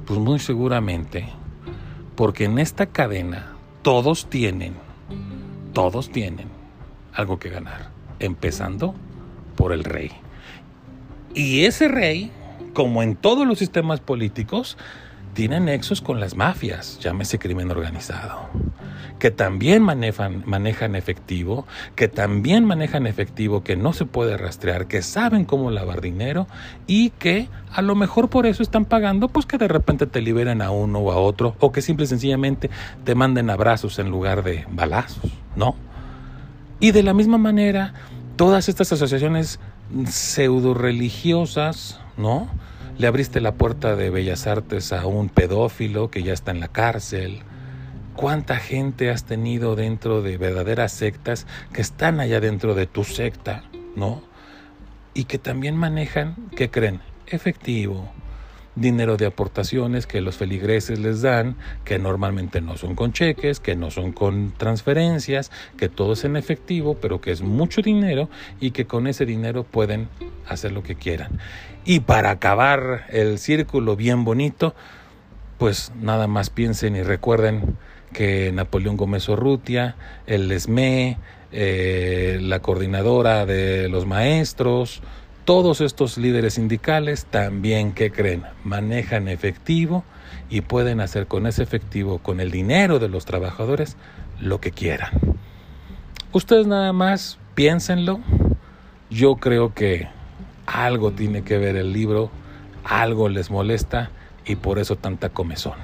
[0.04, 1.30] pues muy seguramente,
[2.14, 4.74] porque en esta cadena todos tienen,
[5.72, 6.48] todos tienen
[7.14, 7.88] algo que ganar,
[8.18, 8.94] empezando
[9.56, 10.10] por el rey.
[11.34, 12.30] Y ese rey,
[12.74, 14.76] como en todos los sistemas políticos,
[15.34, 18.48] tiene nexos con las mafias, llámese crimen organizado,
[19.18, 25.02] que también manejan, manejan efectivo, que también manejan efectivo que no se puede rastrear, que
[25.02, 26.46] saben cómo lavar dinero
[26.86, 30.62] y que a lo mejor por eso están pagando, pues que de repente te liberen
[30.62, 32.70] a uno o a otro, o que simple y sencillamente
[33.04, 35.76] te manden abrazos en lugar de balazos, ¿no?
[36.80, 37.92] Y de la misma manera,
[38.36, 39.60] todas estas asociaciones
[40.06, 42.48] pseudo religiosas, ¿no?
[43.00, 46.68] Le abriste la puerta de Bellas Artes a un pedófilo que ya está en la
[46.68, 47.38] cárcel.
[48.14, 53.64] ¿Cuánta gente has tenido dentro de verdaderas sectas que están allá dentro de tu secta,
[53.96, 54.22] ¿no?
[55.14, 57.00] Y que también manejan, ¿qué creen?
[57.26, 58.12] Efectivo,
[58.74, 63.76] dinero de aportaciones que los feligreses les dan, que normalmente no son con cheques, que
[63.76, 68.28] no son con transferencias, que todo es en efectivo, pero que es mucho dinero
[68.60, 70.08] y que con ese dinero pueden
[70.46, 71.38] hacer lo que quieran.
[71.84, 74.74] Y para acabar el círculo bien bonito,
[75.58, 77.76] pues nada más piensen y recuerden
[78.12, 81.18] que Napoleón Gómez Urrutia, el ESME,
[81.52, 85.02] eh, la coordinadora de los maestros,
[85.44, 88.44] todos estos líderes sindicales también, ¿qué creen?
[88.64, 90.04] Manejan efectivo
[90.48, 93.96] y pueden hacer con ese efectivo, con el dinero de los trabajadores,
[94.40, 95.10] lo que quieran.
[96.32, 98.20] Ustedes nada más piénsenlo.
[99.10, 100.08] Yo creo que
[100.72, 102.30] algo tiene que ver el libro,
[102.84, 104.10] algo les molesta
[104.44, 105.74] y por eso tanta comezón.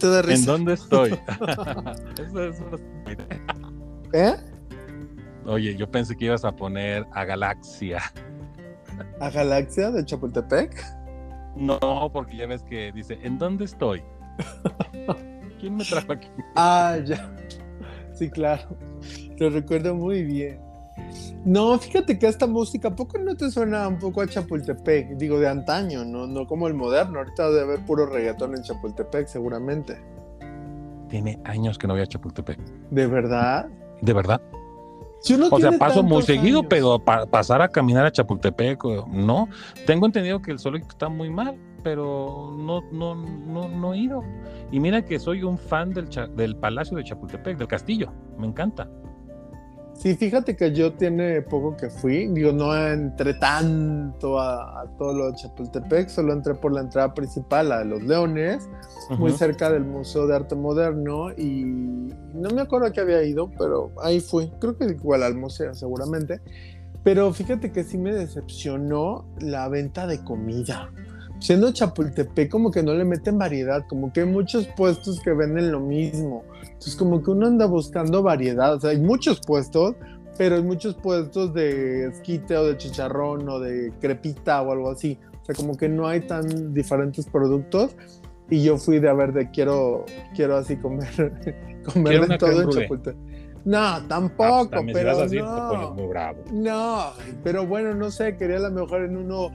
[0.00, 1.12] ¿En dónde estoy?
[4.12, 4.34] ¿Eh?
[5.46, 8.00] Oye, yo pensé que ibas a poner a Galaxia.
[9.20, 10.84] ¿A Galaxia de Chapultepec?
[11.56, 14.02] No, porque ya ves que dice, ¿en dónde estoy?
[15.60, 16.28] ¿Quién me trajo aquí?
[16.56, 17.30] Ah, ya.
[18.14, 18.76] Sí, claro.
[19.38, 20.60] Lo recuerdo muy bien.
[21.44, 25.16] No, fíjate que esta música, ¿poco no te suena un poco a Chapultepec?
[25.16, 27.18] Digo, de antaño, no, no como el moderno.
[27.18, 29.98] Ahorita debe haber puro reggaetón en Chapultepec, seguramente.
[31.08, 32.58] Tiene años que no voy a Chapultepec.
[32.90, 33.68] ¿De verdad?
[34.00, 34.40] ¿De verdad?
[35.50, 39.48] o sea, paso muy seguido, pero pasar a caminar a Chapultepec, no.
[39.86, 41.56] Tengo entendido que el zoológico está muy mal.
[41.82, 44.22] pero no, no, no, no he ido.
[44.70, 48.88] Y mira que soy un fan del, del Palacio de Chapultepec, del castillo, me encanta.
[49.94, 55.30] Sí, fíjate que yo tiene poco que fui, digo, no entré tanto a, todo lo
[55.30, 58.68] de Chapultepec, solo entré por la entrada principal, la de los Leones,
[59.18, 63.50] muy cerca del Museo de Arte Moderno y no me acuerdo a qué había ido,
[63.56, 66.40] pero ahí fui, creo que igual al museo seguramente,
[67.04, 70.90] pero fíjate que sí me decepcionó la venta de comida
[71.42, 75.72] siendo Chapultepec como que no le meten variedad, como que hay muchos puestos que venden
[75.72, 76.44] lo mismo.
[76.62, 79.96] Entonces como que uno anda buscando variedad, o sea, hay muchos puestos,
[80.38, 85.18] pero hay muchos puestos de esquite o de chicharrón o de crepita o algo así.
[85.42, 87.96] O sea, como que no hay tan diferentes productos.
[88.48, 92.70] Y yo fui de a ver de quiero, quiero así comer, comer de todo en
[92.70, 93.16] Chapultepec.
[93.64, 95.94] No, tampoco, pero no.
[96.52, 97.12] No,
[97.44, 99.50] pero bueno, no sé, quería a lo mejor en uno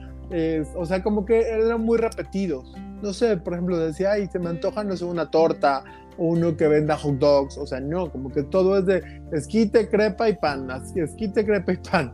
[0.76, 2.72] o sea, como que eran muy repetidos.
[3.02, 5.84] No sé, por ejemplo, decía, ay, se me antoja, no sé, una torta,
[6.18, 9.02] uno que venda hot dogs, o sea, no, como que todo es de
[9.32, 12.12] esquite, crepa y pan, así, esquite, crepa y pan.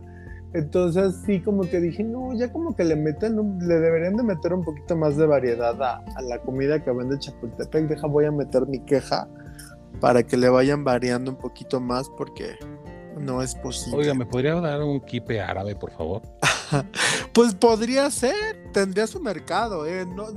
[0.52, 4.52] Entonces sí, como que dije, no, ya como que le meten, le deberían de meter
[4.52, 7.88] un poquito más de variedad a, a, la comida que vende Chapultepec.
[7.88, 9.26] Deja, voy a meter mi queja
[10.00, 12.54] para que le vayan variando un poquito más porque
[13.18, 13.98] no es posible.
[13.98, 16.22] Oiga, ¿me podría dar un kipe árabe, por favor?
[17.32, 20.06] pues podría ser, tendría su mercado, ¿eh?
[20.06, 20.28] No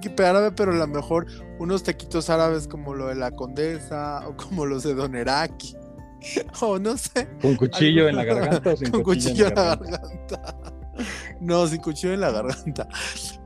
[0.00, 1.26] kipe árabe, pero a lo mejor
[1.58, 5.76] unos taquitos árabes como lo de la Condesa o como los de Don Eraki.
[6.60, 7.28] o no sé.
[7.40, 10.56] ¿Con cuchillo en la garganta o sin Con cuchillo, en la garganta.
[11.40, 12.88] No, sin cuchillo en la garganta.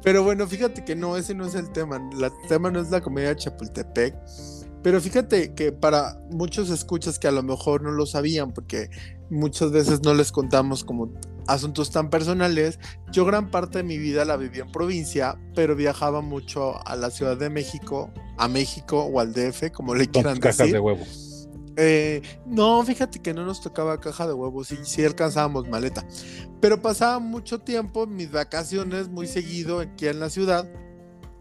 [0.02, 1.96] Pero bueno, fíjate que no, ese no es el tema.
[1.96, 4.14] El tema no es la comedia de Chapultepec
[4.82, 8.90] pero fíjate que para muchos escuchas que a lo mejor no lo sabían, porque
[9.30, 11.12] muchas veces no les contamos como
[11.46, 12.78] asuntos tan personales,
[13.10, 17.10] yo gran parte de mi vida la viví en provincia, pero viajaba mucho a la
[17.10, 20.74] Ciudad de México, a México o al DF, como le quieran cajas decir.
[20.74, 21.04] de huevo.
[21.80, 26.04] Eh, no, fíjate que no nos tocaba caja de huevos, sí, sí alcanzábamos maleta.
[26.60, 30.68] Pero pasaba mucho tiempo, mis vacaciones muy seguido aquí en la ciudad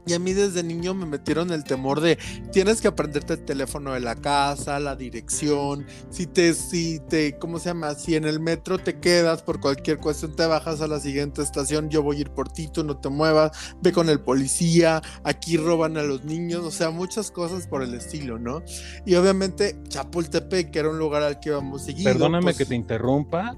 [0.07, 2.17] y a mí desde niño me metieron el temor de
[2.51, 7.59] tienes que aprenderte el teléfono de la casa, la dirección, si te, si te, ¿cómo
[7.59, 7.93] se llama?
[7.95, 11.89] Si en el metro te quedas por cualquier cuestión, te bajas a la siguiente estación,
[11.89, 15.57] yo voy a ir por ti, tú no te muevas, ve con el policía, aquí
[15.57, 18.63] roban a los niños, o sea, muchas cosas por el estilo, ¿no?
[19.05, 22.11] Y obviamente Chapultepec, que era un lugar al que íbamos seguido.
[22.11, 23.55] Perdóname pues que te interrumpa.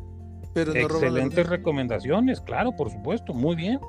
[0.51, 3.79] Pero no Excelentes recomendaciones, claro, por supuesto, muy bien.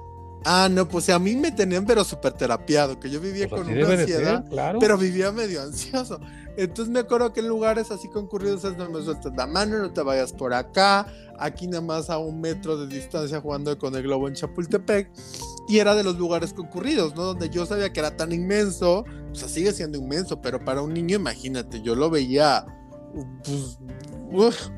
[0.44, 3.70] Ah, no, pues a mí me tenían pero súper terapiado, que yo vivía pues con
[3.70, 4.44] una ansiedad,
[4.80, 6.18] pero vivía medio ansioso.
[6.56, 9.92] Entonces me acuerdo que en lugares así concurridos es no me sueltas la mano, no
[9.92, 11.06] te vayas por acá,
[11.38, 15.10] aquí nada más a un metro de distancia jugando con el globo en Chapultepec.
[15.68, 17.22] Y era de los lugares concurridos, ¿no?
[17.22, 20.92] Donde yo sabía que era tan inmenso, o sea, sigue siendo inmenso, pero para un
[20.92, 22.66] niño, imagínate, yo lo veía,
[24.32, 24.70] pues,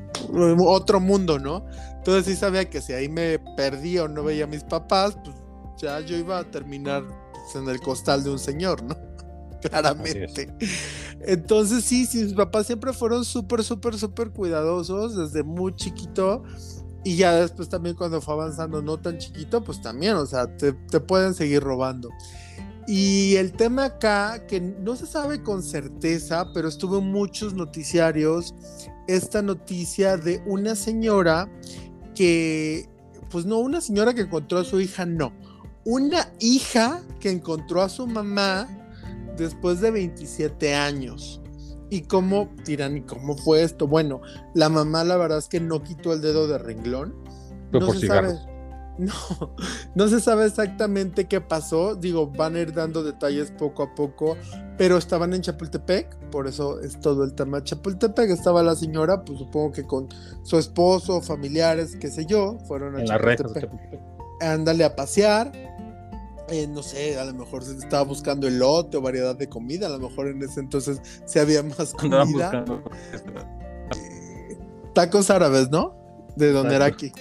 [0.59, 1.65] otro mundo, ¿no?
[1.97, 5.35] Entonces sí sabía que si ahí me perdía o no veía a mis papás, pues
[5.77, 8.95] ya yo iba a terminar pues, en el costal de un señor, ¿no?
[9.61, 10.53] Claramente.
[11.21, 16.43] Entonces sí, sí, mis papás siempre fueron súper, súper, súper cuidadosos desde muy chiquito.
[17.05, 20.73] Y ya después también cuando fue avanzando no tan chiquito, pues también, o sea, te,
[20.73, 22.09] te pueden seguir robando.
[22.87, 28.53] Y el tema acá, que no se sabe con certeza, pero estuvo en muchos noticiarios,
[29.07, 31.49] esta noticia de una señora
[32.13, 32.89] que,
[33.29, 35.33] pues no, una señora que encontró a su hija, no,
[35.85, 38.67] una hija que encontró a su mamá
[39.37, 41.41] después de 27 años.
[41.89, 43.87] ¿Y cómo dirán, y cómo fue esto?
[43.87, 44.21] Bueno,
[44.53, 47.15] la mamá la verdad es que no quitó el dedo de renglón.
[47.71, 48.37] no se sabe.
[48.95, 49.11] No,
[49.95, 51.95] no se sabe exactamente qué pasó.
[51.95, 54.37] Digo, van a ir dando detalles poco a poco,
[54.77, 58.29] pero estaban en Chapultepec, por eso es todo el tema de Chapultepec.
[58.29, 60.09] Estaba la señora, pues supongo que con
[60.43, 63.71] su esposo, familiares, qué sé yo, fueron a Chapultepec.
[64.41, 65.51] Ándale a pasear
[66.53, 69.89] eh, no sé, a lo mejor se estaba buscando elote o variedad de comida, a
[69.89, 72.63] lo mejor en ese entonces se había más comida.
[73.95, 74.57] Eh,
[74.93, 75.95] tacos árabes, ¿no?
[76.35, 77.11] De Don aquí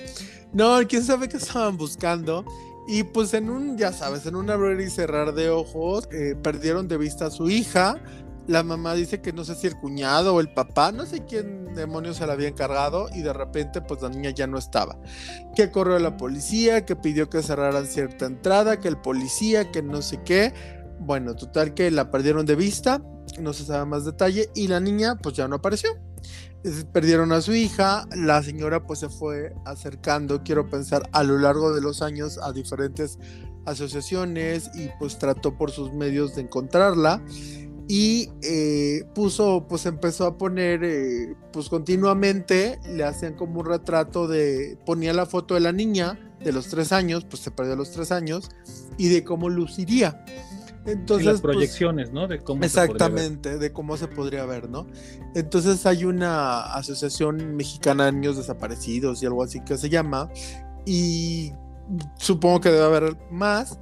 [0.52, 2.44] No, quién sabe qué estaban buscando.
[2.86, 6.88] Y pues en un, ya sabes, en un abrir y cerrar de ojos, eh, perdieron
[6.88, 8.02] de vista a su hija
[8.47, 11.74] la mamá dice que no sé si el cuñado o el papá, no sé quién
[11.74, 14.99] demonios se la había encargado y de repente pues la niña ya no estaba.
[15.55, 19.82] Que corrió a la policía, que pidió que cerraran cierta entrada, que el policía, que
[19.82, 20.53] no sé qué.
[20.99, 23.03] Bueno, total que la perdieron de vista,
[23.40, 25.90] no se sabe más detalle y la niña pues ya no apareció.
[26.93, 31.72] Perdieron a su hija, la señora pues se fue acercando, quiero pensar, a lo largo
[31.74, 33.18] de los años a diferentes
[33.66, 37.22] asociaciones y pues trató por sus medios de encontrarla
[37.95, 44.26] y eh, puso, pues empezó a poner, eh, pues continuamente le hacían como un retrato
[44.26, 47.90] de, ponía la foto de la niña de los tres años, pues se perdió los
[47.90, 48.49] tres años,
[48.97, 50.24] y de cómo luciría.
[50.86, 52.28] Entonces, las pues, proyecciones, ¿no?
[52.28, 54.86] De cómo exactamente, de cómo se podría ver, ¿no?
[55.34, 60.30] Entonces hay una asociación mexicana de niños desaparecidos y algo así que se llama,
[60.86, 61.53] y
[62.16, 63.78] supongo que debe haber más.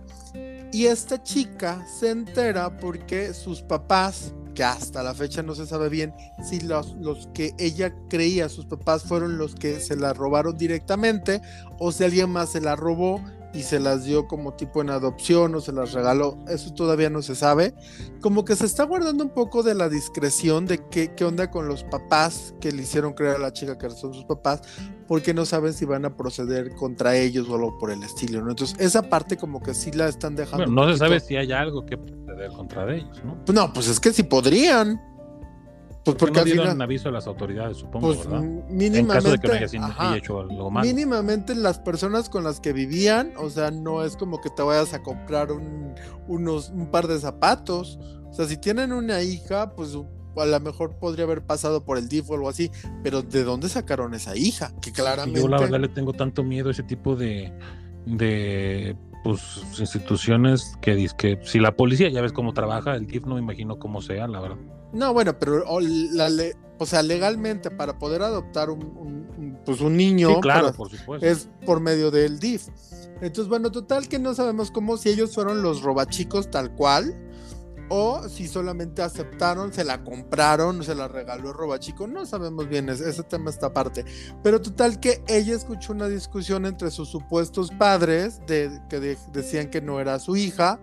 [0.73, 5.89] Y esta chica se entera porque sus papás, que hasta la fecha no se sabe
[5.89, 10.57] bien si los, los que ella creía sus papás fueron los que se la robaron
[10.57, 11.41] directamente
[11.79, 13.21] o si alguien más se la robó
[13.53, 17.23] y se las dio como tipo en adopción o se las regaló, eso todavía no
[17.23, 17.75] se sabe.
[18.21, 21.67] Como que se está guardando un poco de la discreción de qué, qué onda con
[21.67, 24.63] los papás que le hicieron creer a la chica que son sus papás,
[25.09, 28.51] porque no saben si van a proceder contra ellos o algo por el estilo, ¿no?
[28.51, 30.67] Entonces, esa parte como que sí la están dejando.
[30.67, 33.37] no se sabe si hay algo que proceder contra ellos, ¿no?
[33.53, 35.01] No, pues es que sí podrían.
[36.05, 38.41] Pues porque no dieron aviso a las autoridades, supongo, pues, ¿verdad?
[38.41, 40.87] Mínimamente, en caso de que no haya, hecho algo malo.
[40.87, 44.95] Mínimamente las personas con las que vivían, o sea, no es como que te vayas
[44.95, 45.95] a comprar un,
[46.27, 47.99] unos, un par de zapatos.
[48.31, 49.95] O sea, si tienen una hija, pues
[50.37, 52.71] a lo mejor podría haber pasado por el DIF o algo así,
[53.03, 54.73] pero ¿de dónde sacaron esa hija?
[54.81, 55.41] Que claramente...
[55.41, 57.53] Yo la verdad le tengo tanto miedo a ese tipo de,
[58.07, 63.35] de pues instituciones que, que si la policía ya ves cómo trabaja, el DIF no
[63.35, 64.80] me imagino cómo sea, la verdad.
[64.93, 66.29] No, bueno, pero la
[66.79, 71.27] o sea, legalmente para poder adoptar un, pues un niño claro, por supuesto.
[71.27, 72.69] es por medio del DIF.
[73.21, 77.15] Entonces, bueno, total que no sabemos cómo si ellos fueron los robachicos tal cual
[77.91, 82.89] o si solamente aceptaron, se la compraron, se la regaló el robachico, no sabemos bien,
[82.89, 84.05] ese, tema está aparte.
[84.45, 89.01] Pero total que ella escuchó una discusión entre sus supuestos padres de, que
[89.33, 90.81] decían que no era su hija.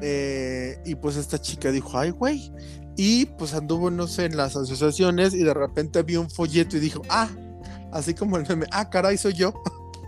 [0.00, 2.52] Eh, y pues esta chica dijo, ay, güey,
[2.96, 6.80] y pues anduvo, no sé, en las asociaciones y de repente vio un folleto y
[6.80, 7.28] dijo, ah,
[7.92, 9.54] así como el meme, ah, caray, soy yo.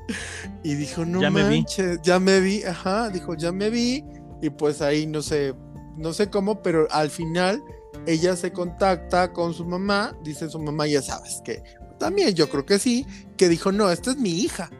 [0.62, 2.02] y dijo, no ya manches, me vi.
[2.02, 4.04] ya me vi, ajá, dijo, ya me vi.
[4.42, 5.54] Y pues ahí no sé,
[5.96, 7.62] no sé cómo, pero al final
[8.06, 11.62] ella se contacta con su mamá, dice su mamá, ya sabes que
[11.98, 13.06] también yo creo que sí,
[13.36, 14.70] que dijo, no, esta es mi hija.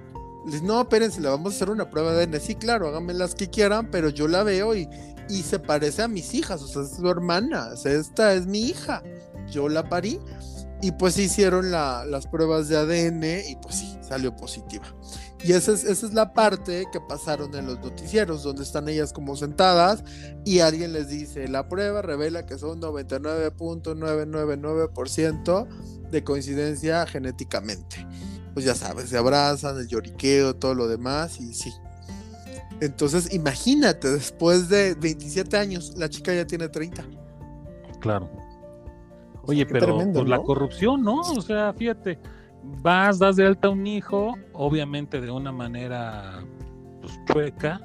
[0.47, 2.39] Les no, espérense, le vamos a hacer una prueba de ADN.
[2.41, 4.87] Sí, claro, háganme las que quieran, pero yo la veo y,
[5.29, 8.47] y se parece a mis hijas, o sea, es su hermana, o sea, esta es
[8.47, 9.03] mi hija,
[9.51, 10.20] yo la parí
[10.83, 14.85] y pues hicieron las pruebas de ADN y pues sí, salió positiva.
[15.43, 19.12] Y esa es, esa es la parte que pasaron en los noticieros, donde están ellas
[19.12, 20.03] como sentadas
[20.45, 25.68] y alguien les dice, la prueba revela que son 99.999%
[26.11, 28.07] de coincidencia genéticamente.
[28.55, 31.70] Pues ya sabes, se abrazan, el lloriqueo, todo lo demás y sí,
[32.85, 37.05] entonces, imagínate, después de 27 años, la chica ya tiene 30.
[38.01, 38.30] Claro.
[39.47, 41.20] Oye, pero pues, la corrupción, ¿no?
[41.20, 42.18] O sea, fíjate,
[42.82, 46.45] vas, das de alta a un hijo, obviamente de una manera
[47.01, 47.80] pues, chueca,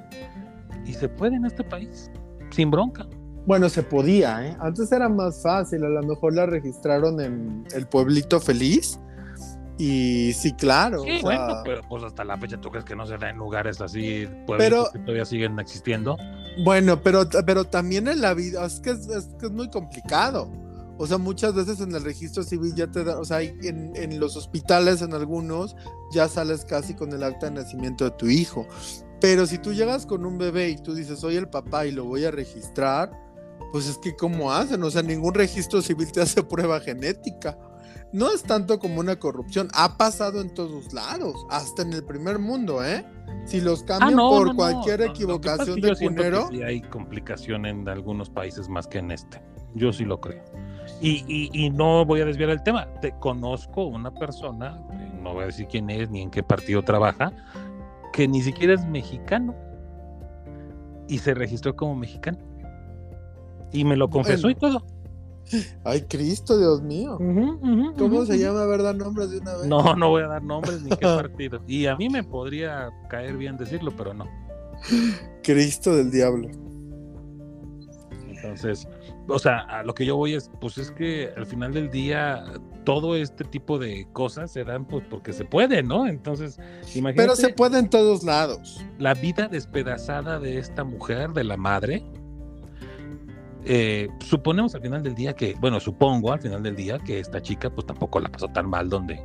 [0.86, 2.10] y se puede en este país,
[2.50, 3.06] sin bronca.
[3.46, 4.56] Bueno, se podía, ¿eh?
[4.60, 8.98] Antes era más fácil, a lo mejor la registraron en el pueblito feliz
[9.80, 11.02] y sí, claro.
[11.04, 13.80] Sí, bueno, pero pues hasta la fecha tú crees que no se da en lugares
[13.80, 16.18] así, pero, que todavía siguen existiendo.
[16.62, 19.06] Bueno, pero, pero también en la vida, es que es,
[19.38, 20.52] que es muy complicado.
[20.98, 24.20] O sea, muchas veces en el registro civil ya te da, o sea, en, en
[24.20, 25.74] los hospitales, en algunos,
[26.12, 28.66] ya sales casi con el acta de nacimiento de tu hijo.
[29.18, 32.04] Pero si tú llegas con un bebé y tú dices, soy el papá y lo
[32.04, 33.10] voy a registrar,
[33.72, 34.82] pues es que ¿cómo hacen?
[34.82, 37.56] O sea, ningún registro civil te hace prueba genética
[38.12, 42.38] no es tanto como una corrupción, ha pasado en todos lados, hasta en el primer
[42.38, 43.04] mundo, ¿eh?
[43.44, 46.48] Si los cambian ah, por cualquier equivocación de cunero.
[46.50, 49.40] Sí hay complicación en algunos países más que en este.
[49.74, 50.42] Yo sí lo creo.
[51.00, 52.86] Y, no voy a desviar el tema.
[53.00, 54.78] Te conozco una persona,
[55.22, 57.32] no voy a decir quién es ni en qué partido trabaja,
[58.12, 59.54] que ni siquiera es mexicano
[61.08, 62.38] y se registró como mexicano.
[63.72, 64.84] Y me lo confesó y todo.
[65.84, 67.18] Ay, Cristo, Dios mío.
[67.98, 68.62] ¿Cómo se llama?
[68.62, 69.66] A ver, dar nombres de una vez.
[69.66, 71.62] No, no voy a dar nombres ni qué partido.
[71.66, 74.26] Y a mí me podría caer bien decirlo, pero no.
[75.42, 76.48] Cristo del diablo.
[78.28, 78.88] Entonces,
[79.28, 82.42] o sea, a lo que yo voy es, pues es que al final del día
[82.84, 86.06] todo este tipo de cosas se dan pues porque se puede, ¿no?
[86.06, 86.58] Entonces,
[86.94, 87.16] imagínate.
[87.16, 88.84] Pero se puede en todos lados.
[88.98, 92.02] La vida despedazada de esta mujer, de la madre,
[93.64, 97.42] eh, suponemos al final del día que, bueno, supongo al final del día que esta
[97.42, 99.20] chica pues tampoco la pasó tan mal donde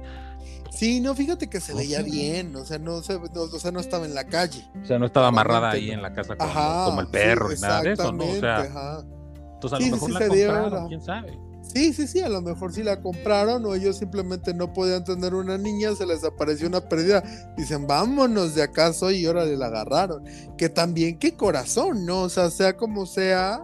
[0.75, 3.79] Sí, no, fíjate que se veía bien, o sea, no, se, no, o sea, no
[3.79, 4.67] estaba en la calle.
[4.83, 6.51] O sea, no estaba amarrada ahí en la casa como,
[6.85, 8.25] como el perro y nada de eso, ¿no?
[8.25, 9.05] O sea, ajá.
[9.53, 11.39] entonces a lo mejor la compraron, quién sabe.
[11.61, 15.33] Sí, sí, sí, a lo mejor sí la compraron o ellos simplemente no podían tener
[15.33, 17.23] una niña, se les apareció una pérdida,
[17.57, 20.23] dicen, vámonos de acaso y ahora la agarraron.
[20.57, 22.23] Que también, qué corazón, ¿no?
[22.23, 23.63] O sea, sea como sea,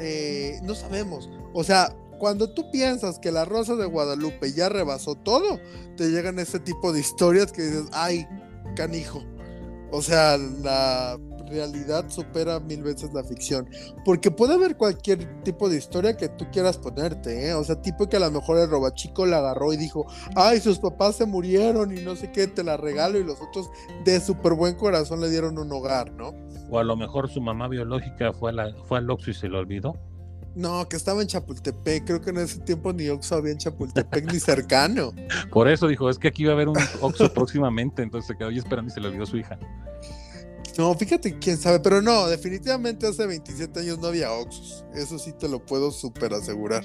[0.00, 1.28] eh, no sabemos.
[1.52, 5.58] O sea, cuando tú piensas que la Rosa de Guadalupe ya rebasó todo,
[5.96, 8.26] te llegan ese tipo de historias que dices, ay,
[8.76, 9.22] canijo.
[9.90, 11.18] O sea, la
[11.48, 13.68] realidad supera mil veces la ficción.
[14.04, 17.54] Porque puede haber cualquier tipo de historia que tú quieras ponerte, ¿eh?
[17.54, 20.78] O sea, tipo que a lo mejor el robachico la agarró y dijo, ay, sus
[20.78, 23.70] papás se murieron y no sé qué, te la regalo y los otros
[24.04, 26.34] de súper buen corazón le dieron un hogar, ¿no?
[26.74, 29.60] O a lo mejor su mamá biológica fue, la, fue al Oxxo y se lo
[29.60, 29.96] olvidó.
[30.56, 32.04] No, que estaba en Chapultepec.
[32.04, 35.12] Creo que en ese tiempo ni Oxxo había en Chapultepec ni cercano.
[35.52, 38.02] Por eso dijo, es que aquí va a haber un Oxxo próximamente.
[38.02, 39.56] Entonces se quedó ahí esperando y se le olvidó su hija.
[40.76, 41.78] No, fíjate, quién sabe.
[41.78, 44.84] Pero no, definitivamente hace 27 años no había Oxxos.
[44.96, 46.82] Eso sí te lo puedo súper asegurar.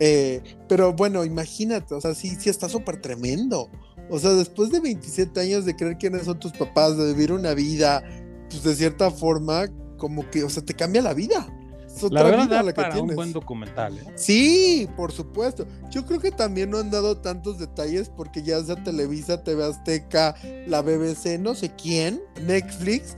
[0.00, 3.70] Eh, pero bueno, imagínate, o sea, sí, sí está súper tremendo.
[4.10, 7.54] O sea, después de 27 años de creer quiénes son tus papás, de vivir una
[7.54, 8.02] vida,
[8.62, 11.46] pues de cierta forma, como que, o sea, te cambia la vida
[12.10, 13.96] la verdad, la que para un buen documental.
[13.98, 14.04] ¿eh?
[14.16, 15.66] Sí, por supuesto.
[15.90, 20.34] Yo creo que también no han dado tantos detalles porque ya sea Televisa, TV Azteca,
[20.66, 23.16] la BBC, no sé quién, Netflix,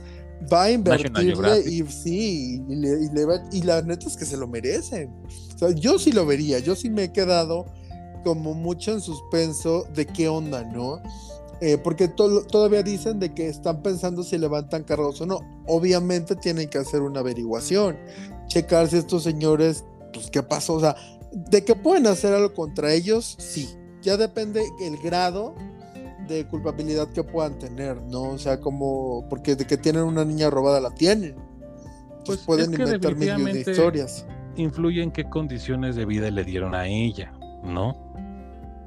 [0.51, 5.13] va a invertirle y sí, y, y la neta es que se lo merecen.
[5.55, 7.65] O sea, yo sí lo vería, yo sí me he quedado
[8.23, 11.01] como mucho en suspenso de qué onda, ¿no?
[11.61, 15.39] Eh, porque todavía dicen de que están pensando si levantan cargos o no.
[15.67, 17.97] Obviamente tienen que hacer una averiguación,
[18.47, 19.83] checar si estos señores,
[20.13, 20.95] pues qué pasó, o sea,
[21.31, 23.69] de que pueden hacer algo contra ellos, sí.
[24.01, 25.53] Ya depende el grado
[26.29, 28.21] de culpabilidad que puedan tener, ¿no?
[28.29, 31.35] O sea, como, porque de que tienen una niña robada la tienen.
[32.25, 34.25] Pues pueden inventar miles de historias.
[34.55, 37.33] Influye en qué condiciones de vida le dieron a ella,
[37.63, 38.08] ¿no?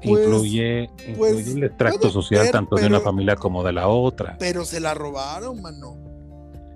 [0.03, 4.37] Pues, incluye, pues, el extracto social tanto de una familia como de la otra.
[4.39, 5.97] Pero se la robaron, mano.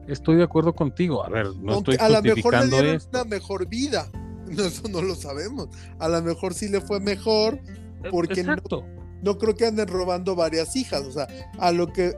[0.08, 1.26] Estoy de acuerdo contigo.
[1.26, 4.10] A ver, no estoy a lo mejor le dieron una mejor vida.
[4.58, 5.68] eso no lo sabemos.
[6.00, 7.60] A lo mejor sí le fue mejor
[8.04, 11.02] e, porque no, creo que anden robando varias hijas.
[11.02, 11.28] O sea,
[11.60, 12.16] a lo que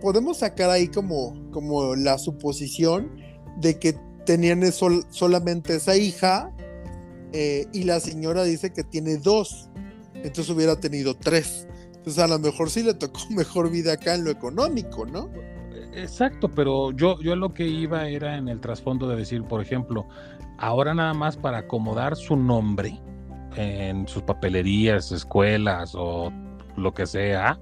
[0.00, 3.16] podemos sacar ahí como, como la suposición
[3.58, 3.96] de que
[4.26, 4.62] tenían
[5.10, 6.52] solamente esa hija
[7.32, 9.70] eh, y la señora dice que tiene dos
[10.22, 11.66] entonces hubiera tenido tres.
[11.94, 15.30] Entonces a lo mejor sí le tocó mejor vida acá en lo económico, ¿no?
[15.94, 20.06] Exacto, pero yo, yo lo que iba era en el trasfondo de decir, por ejemplo,
[20.58, 23.00] ahora nada más para acomodar su nombre
[23.56, 26.32] en sus papelerías, escuelas o
[26.76, 27.58] lo que sea,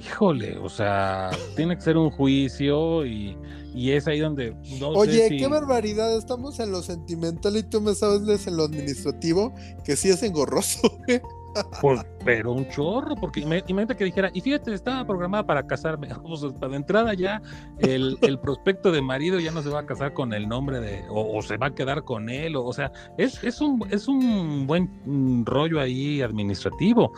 [0.00, 3.36] híjole, o sea, tiene que ser un juicio y,
[3.74, 4.56] es ahí donde...
[4.82, 9.54] Oye, qué barbaridad, estamos en lo sentimental y tú me sabes en lo administrativo,
[9.84, 10.80] que sí es engorroso.
[11.80, 16.40] Pues, pero un chorro, porque imagínate que dijera, y fíjate, estaba programada para casarme, pues,
[16.60, 17.42] para entrada ya
[17.78, 21.40] el, prospecto de marido ya no se va a casar con el nombre de, o,
[21.42, 25.44] se va a quedar con él, o, sea, es, es, un, es un buen mm,
[25.44, 27.12] rollo ahí administrativo.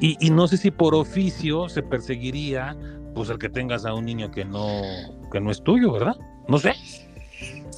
[0.00, 2.76] Y, y, no sé si por oficio se perseguiría,
[3.14, 4.82] pues el que tengas a un niño que no,
[5.30, 6.16] que no es tuyo, ¿verdad?
[6.48, 6.74] No sé.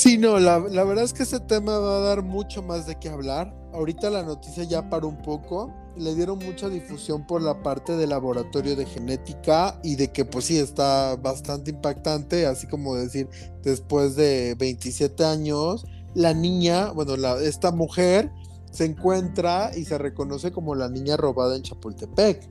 [0.03, 3.09] Sí, no, la, verdad es que ese tema va a dar mucho más de qué
[3.09, 3.55] hablar.
[3.73, 8.11] Ahorita la noticia ya paró un poco le dieron mucha difusión por la parte del
[8.11, 13.29] laboratorio de genética y de que pues sí está bastante impactante, así como decir,
[13.63, 15.85] después de 27 años,
[16.15, 18.33] la niña, bueno, la, esta mujer
[18.73, 22.43] se encuentra y se reconoce como la niña robada en Chapultepec.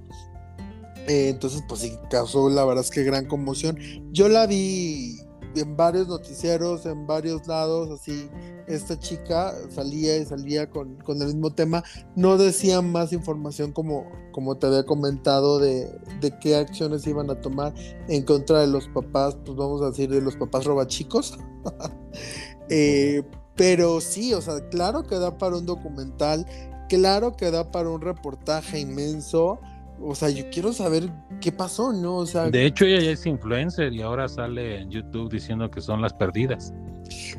[1.09, 3.77] Eh, entonces, pues sí, causó la verdad es que gran conmoción.
[4.13, 5.17] Yo la vi
[5.55, 8.29] en varios noticieros, en varios lados, así,
[8.67, 11.83] esta chica salía y salía con, el mismo tema.
[12.15, 17.41] No decían más información como, como te había comentado de, de, qué acciones iban a
[17.41, 17.73] tomar
[18.07, 21.37] en contra de los papás, pues vamos a decir, de los papás robachicos.
[22.69, 23.23] eh,
[23.55, 26.45] pero sí, o sea, claro que da para un documental,
[26.89, 29.59] claro que da para un reportaje inmenso
[30.03, 32.17] o sea, yo quiero saber qué pasó, ¿no?
[32.17, 35.81] O sea, de hecho ella ya es influencer y ahora sale en YouTube diciendo que
[35.81, 36.73] son las perdidas.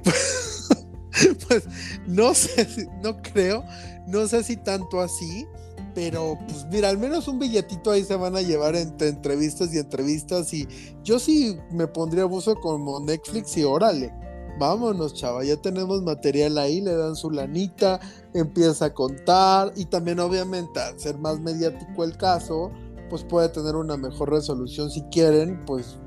[1.48, 1.64] pues
[2.06, 3.64] no sé, no creo,
[4.06, 5.46] no sé si tanto así,
[5.94, 9.78] pero pues mira, al menos un billetito ahí se van a llevar entre entrevistas y
[9.78, 10.66] entrevistas y
[11.02, 14.12] yo sí me pondría abuso como Netflix y órale.
[14.58, 18.00] Vámonos, chava, ya tenemos material ahí, le dan su lanita,
[18.34, 22.70] empieza a contar y también obviamente al ser más mediático el caso,
[23.10, 25.98] pues puede tener una mejor resolución si quieren, pues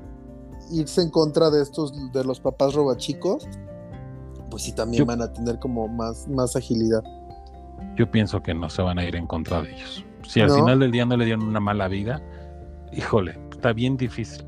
[0.70, 3.46] irse en contra de estos, de los papás robachicos,
[4.50, 7.02] pues sí también van a tener como más, más agilidad.
[7.96, 10.04] Yo pienso que no se van a ir en contra de ellos.
[10.26, 12.20] Si al final del día no le dieron una mala vida,
[12.92, 14.45] híjole, está bien difícil.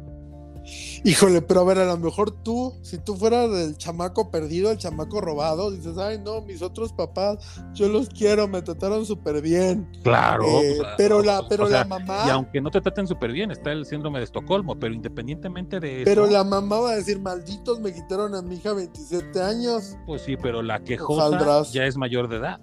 [1.04, 4.78] Híjole, pero a ver, a lo mejor tú, si tú fueras el chamaco perdido, el
[4.78, 7.38] chamaco robado, dices, ay, no, mis otros papás,
[7.72, 9.88] yo los quiero, me trataron súper bien.
[10.02, 10.44] Claro.
[10.62, 12.24] Eh, pero la, pero la mamá.
[12.26, 16.02] Y aunque no te traten súper bien, está el síndrome de Estocolmo, pero independientemente de
[16.02, 16.04] eso.
[16.04, 19.96] Pero la mamá va a decir, malditos, me quitaron a mi hija 27 años.
[20.06, 22.60] Pues sí, pero la quejosa ya es mayor de edad.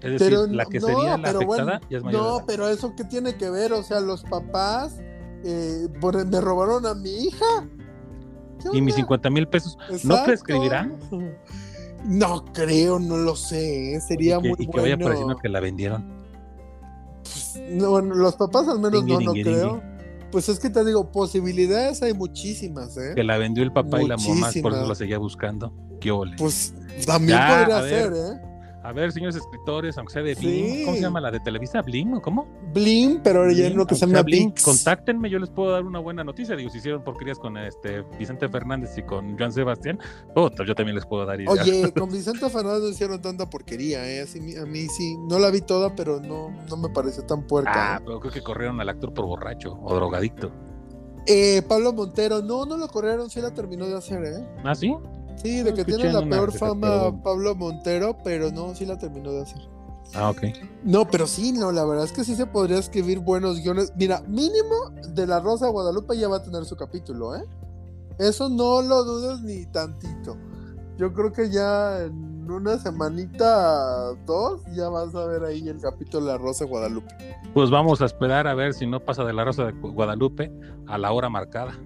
[0.00, 2.44] Es decir, la que sería la afectada ya es mayor No, de edad.
[2.46, 5.00] pero eso qué tiene que ver, o sea, los papás
[5.44, 5.88] eh,
[6.26, 7.68] me robaron a mi hija.
[8.72, 10.98] ¿Y mis 50 mil pesos no te escribirán?
[12.04, 13.94] No creo, no lo sé.
[13.94, 14.00] ¿eh?
[14.00, 16.18] Sería muy y que vaya pareciendo que la vendieron.
[17.22, 19.82] Pues, no, los papás al menos no, no creo.
[20.30, 23.12] Pues es que te digo, posibilidades hay muchísimas, ¿eh?
[23.14, 25.72] Que la vendió el papá y la mamá, por eso la seguía buscando.
[26.00, 26.36] ¿Qué ole?
[26.36, 26.74] Pues
[27.06, 28.47] también podría ser, ¿eh?
[28.88, 31.82] A ver, señores escritores, aunque sea de Blim, ¿cómo se llama la de Televisa?
[31.82, 32.48] ¿Blim o cómo?
[32.72, 34.54] Blim, pero ya no que se llama Blim.
[34.64, 36.56] Contáctenme, yo les puedo dar una buena noticia.
[36.56, 39.98] Digo, si hicieron porquerías con este Vicente Fernández y con Joan Sebastián,
[40.36, 41.60] oh, yo también les puedo dar ideas.
[41.60, 44.22] Oye, con Vicente Fernández no hicieron tanta porquería, ¿eh?
[44.22, 47.96] Así, a mí sí, no la vi toda, pero no, no me pareció tan puerca.
[47.96, 48.02] Ah, ¿eh?
[48.06, 50.50] pero creo que corrieron al actor por borracho o drogadicto.
[51.26, 54.48] Eh, Pablo Montero, no, no lo corrieron, sí la terminó de hacer, ¿eh?
[54.64, 54.96] ¿Ah, sí?
[55.42, 59.42] Sí, de que tiene la peor fama Pablo Montero, pero no, sí la terminó de
[59.42, 59.60] hacer.
[60.14, 60.42] Ah, ok.
[60.84, 63.92] No, pero sí, no, la verdad es que sí se podría escribir buenos guiones.
[63.96, 67.44] Mira, mínimo de La Rosa de Guadalupe ya va a tener su capítulo, ¿eh?
[68.18, 70.36] Eso no lo dudes ni tantito.
[70.96, 76.24] Yo creo que ya en una semanita, dos, ya vas a ver ahí el capítulo
[76.24, 77.14] de La Rosa de Guadalupe.
[77.54, 80.50] Pues vamos a esperar a ver si no pasa de La Rosa de Guadalupe
[80.88, 81.78] a la hora marcada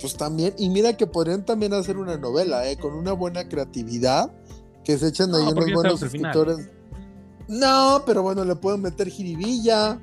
[0.00, 2.76] pues también, y mira que podrían también hacer una novela, ¿eh?
[2.76, 4.30] Con una buena creatividad,
[4.84, 6.70] que se echan ahí unos buenos escritores.
[7.48, 10.00] No, pero bueno, le pueden meter jiribilla.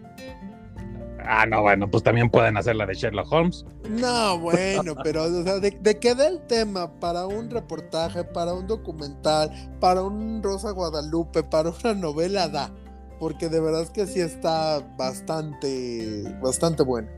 [1.30, 3.66] Ah, no, bueno, pues también pueden hacer la de Sherlock Holmes.
[3.90, 8.54] No, bueno, pero o sea, de, de que dé el tema para un reportaje, para
[8.54, 12.72] un documental, para un Rosa Guadalupe, para una novela, da.
[13.20, 17.10] Porque de verdad es que sí está bastante, bastante bueno.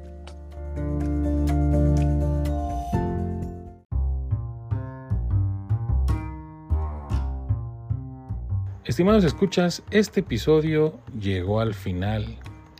[8.89, 12.25] Estimados escuchas, este episodio llegó al final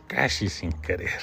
[0.08, 1.20] casi sin querer.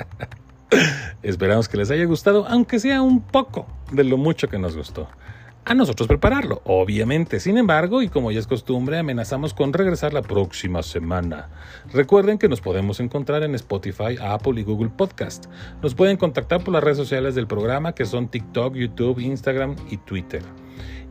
[1.22, 5.08] Esperamos que les haya gustado, aunque sea un poco de lo mucho que nos gustó.
[5.64, 7.40] A nosotros prepararlo, obviamente.
[7.40, 11.48] Sin embargo, y como ya es costumbre, amenazamos con regresar la próxima semana.
[11.90, 15.46] Recuerden que nos podemos encontrar en Spotify, Apple y Google Podcast.
[15.80, 19.96] Nos pueden contactar por las redes sociales del programa que son TikTok, YouTube, Instagram y
[19.96, 20.42] Twitter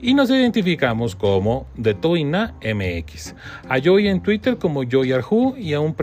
[0.06, 3.34] y nos identificamos como The Toina MX.
[3.68, 5.96] A Joy en Twitter como Joy Arhu y a un,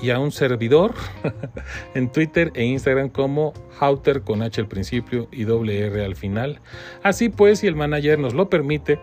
[0.00, 0.94] y a un servidor
[1.94, 6.58] en Twitter e Instagram como Houter con H al principio y doble R al final.
[7.02, 8.98] Así pues, si el manager nos lo permite,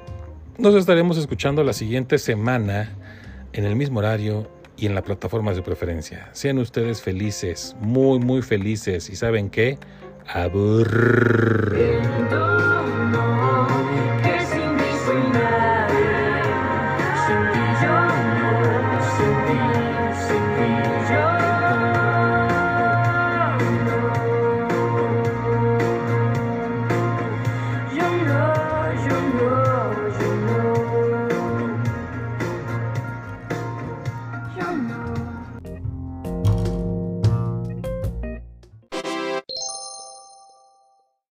[0.58, 2.96] nos estaremos escuchando la siguiente semana
[3.54, 6.30] en el mismo horario y en la plataforma de preferencia.
[6.32, 9.08] Sean ustedes felices, muy, muy felices.
[9.12, 9.78] ¿Y saben qué?
[10.34, 11.78] Abur.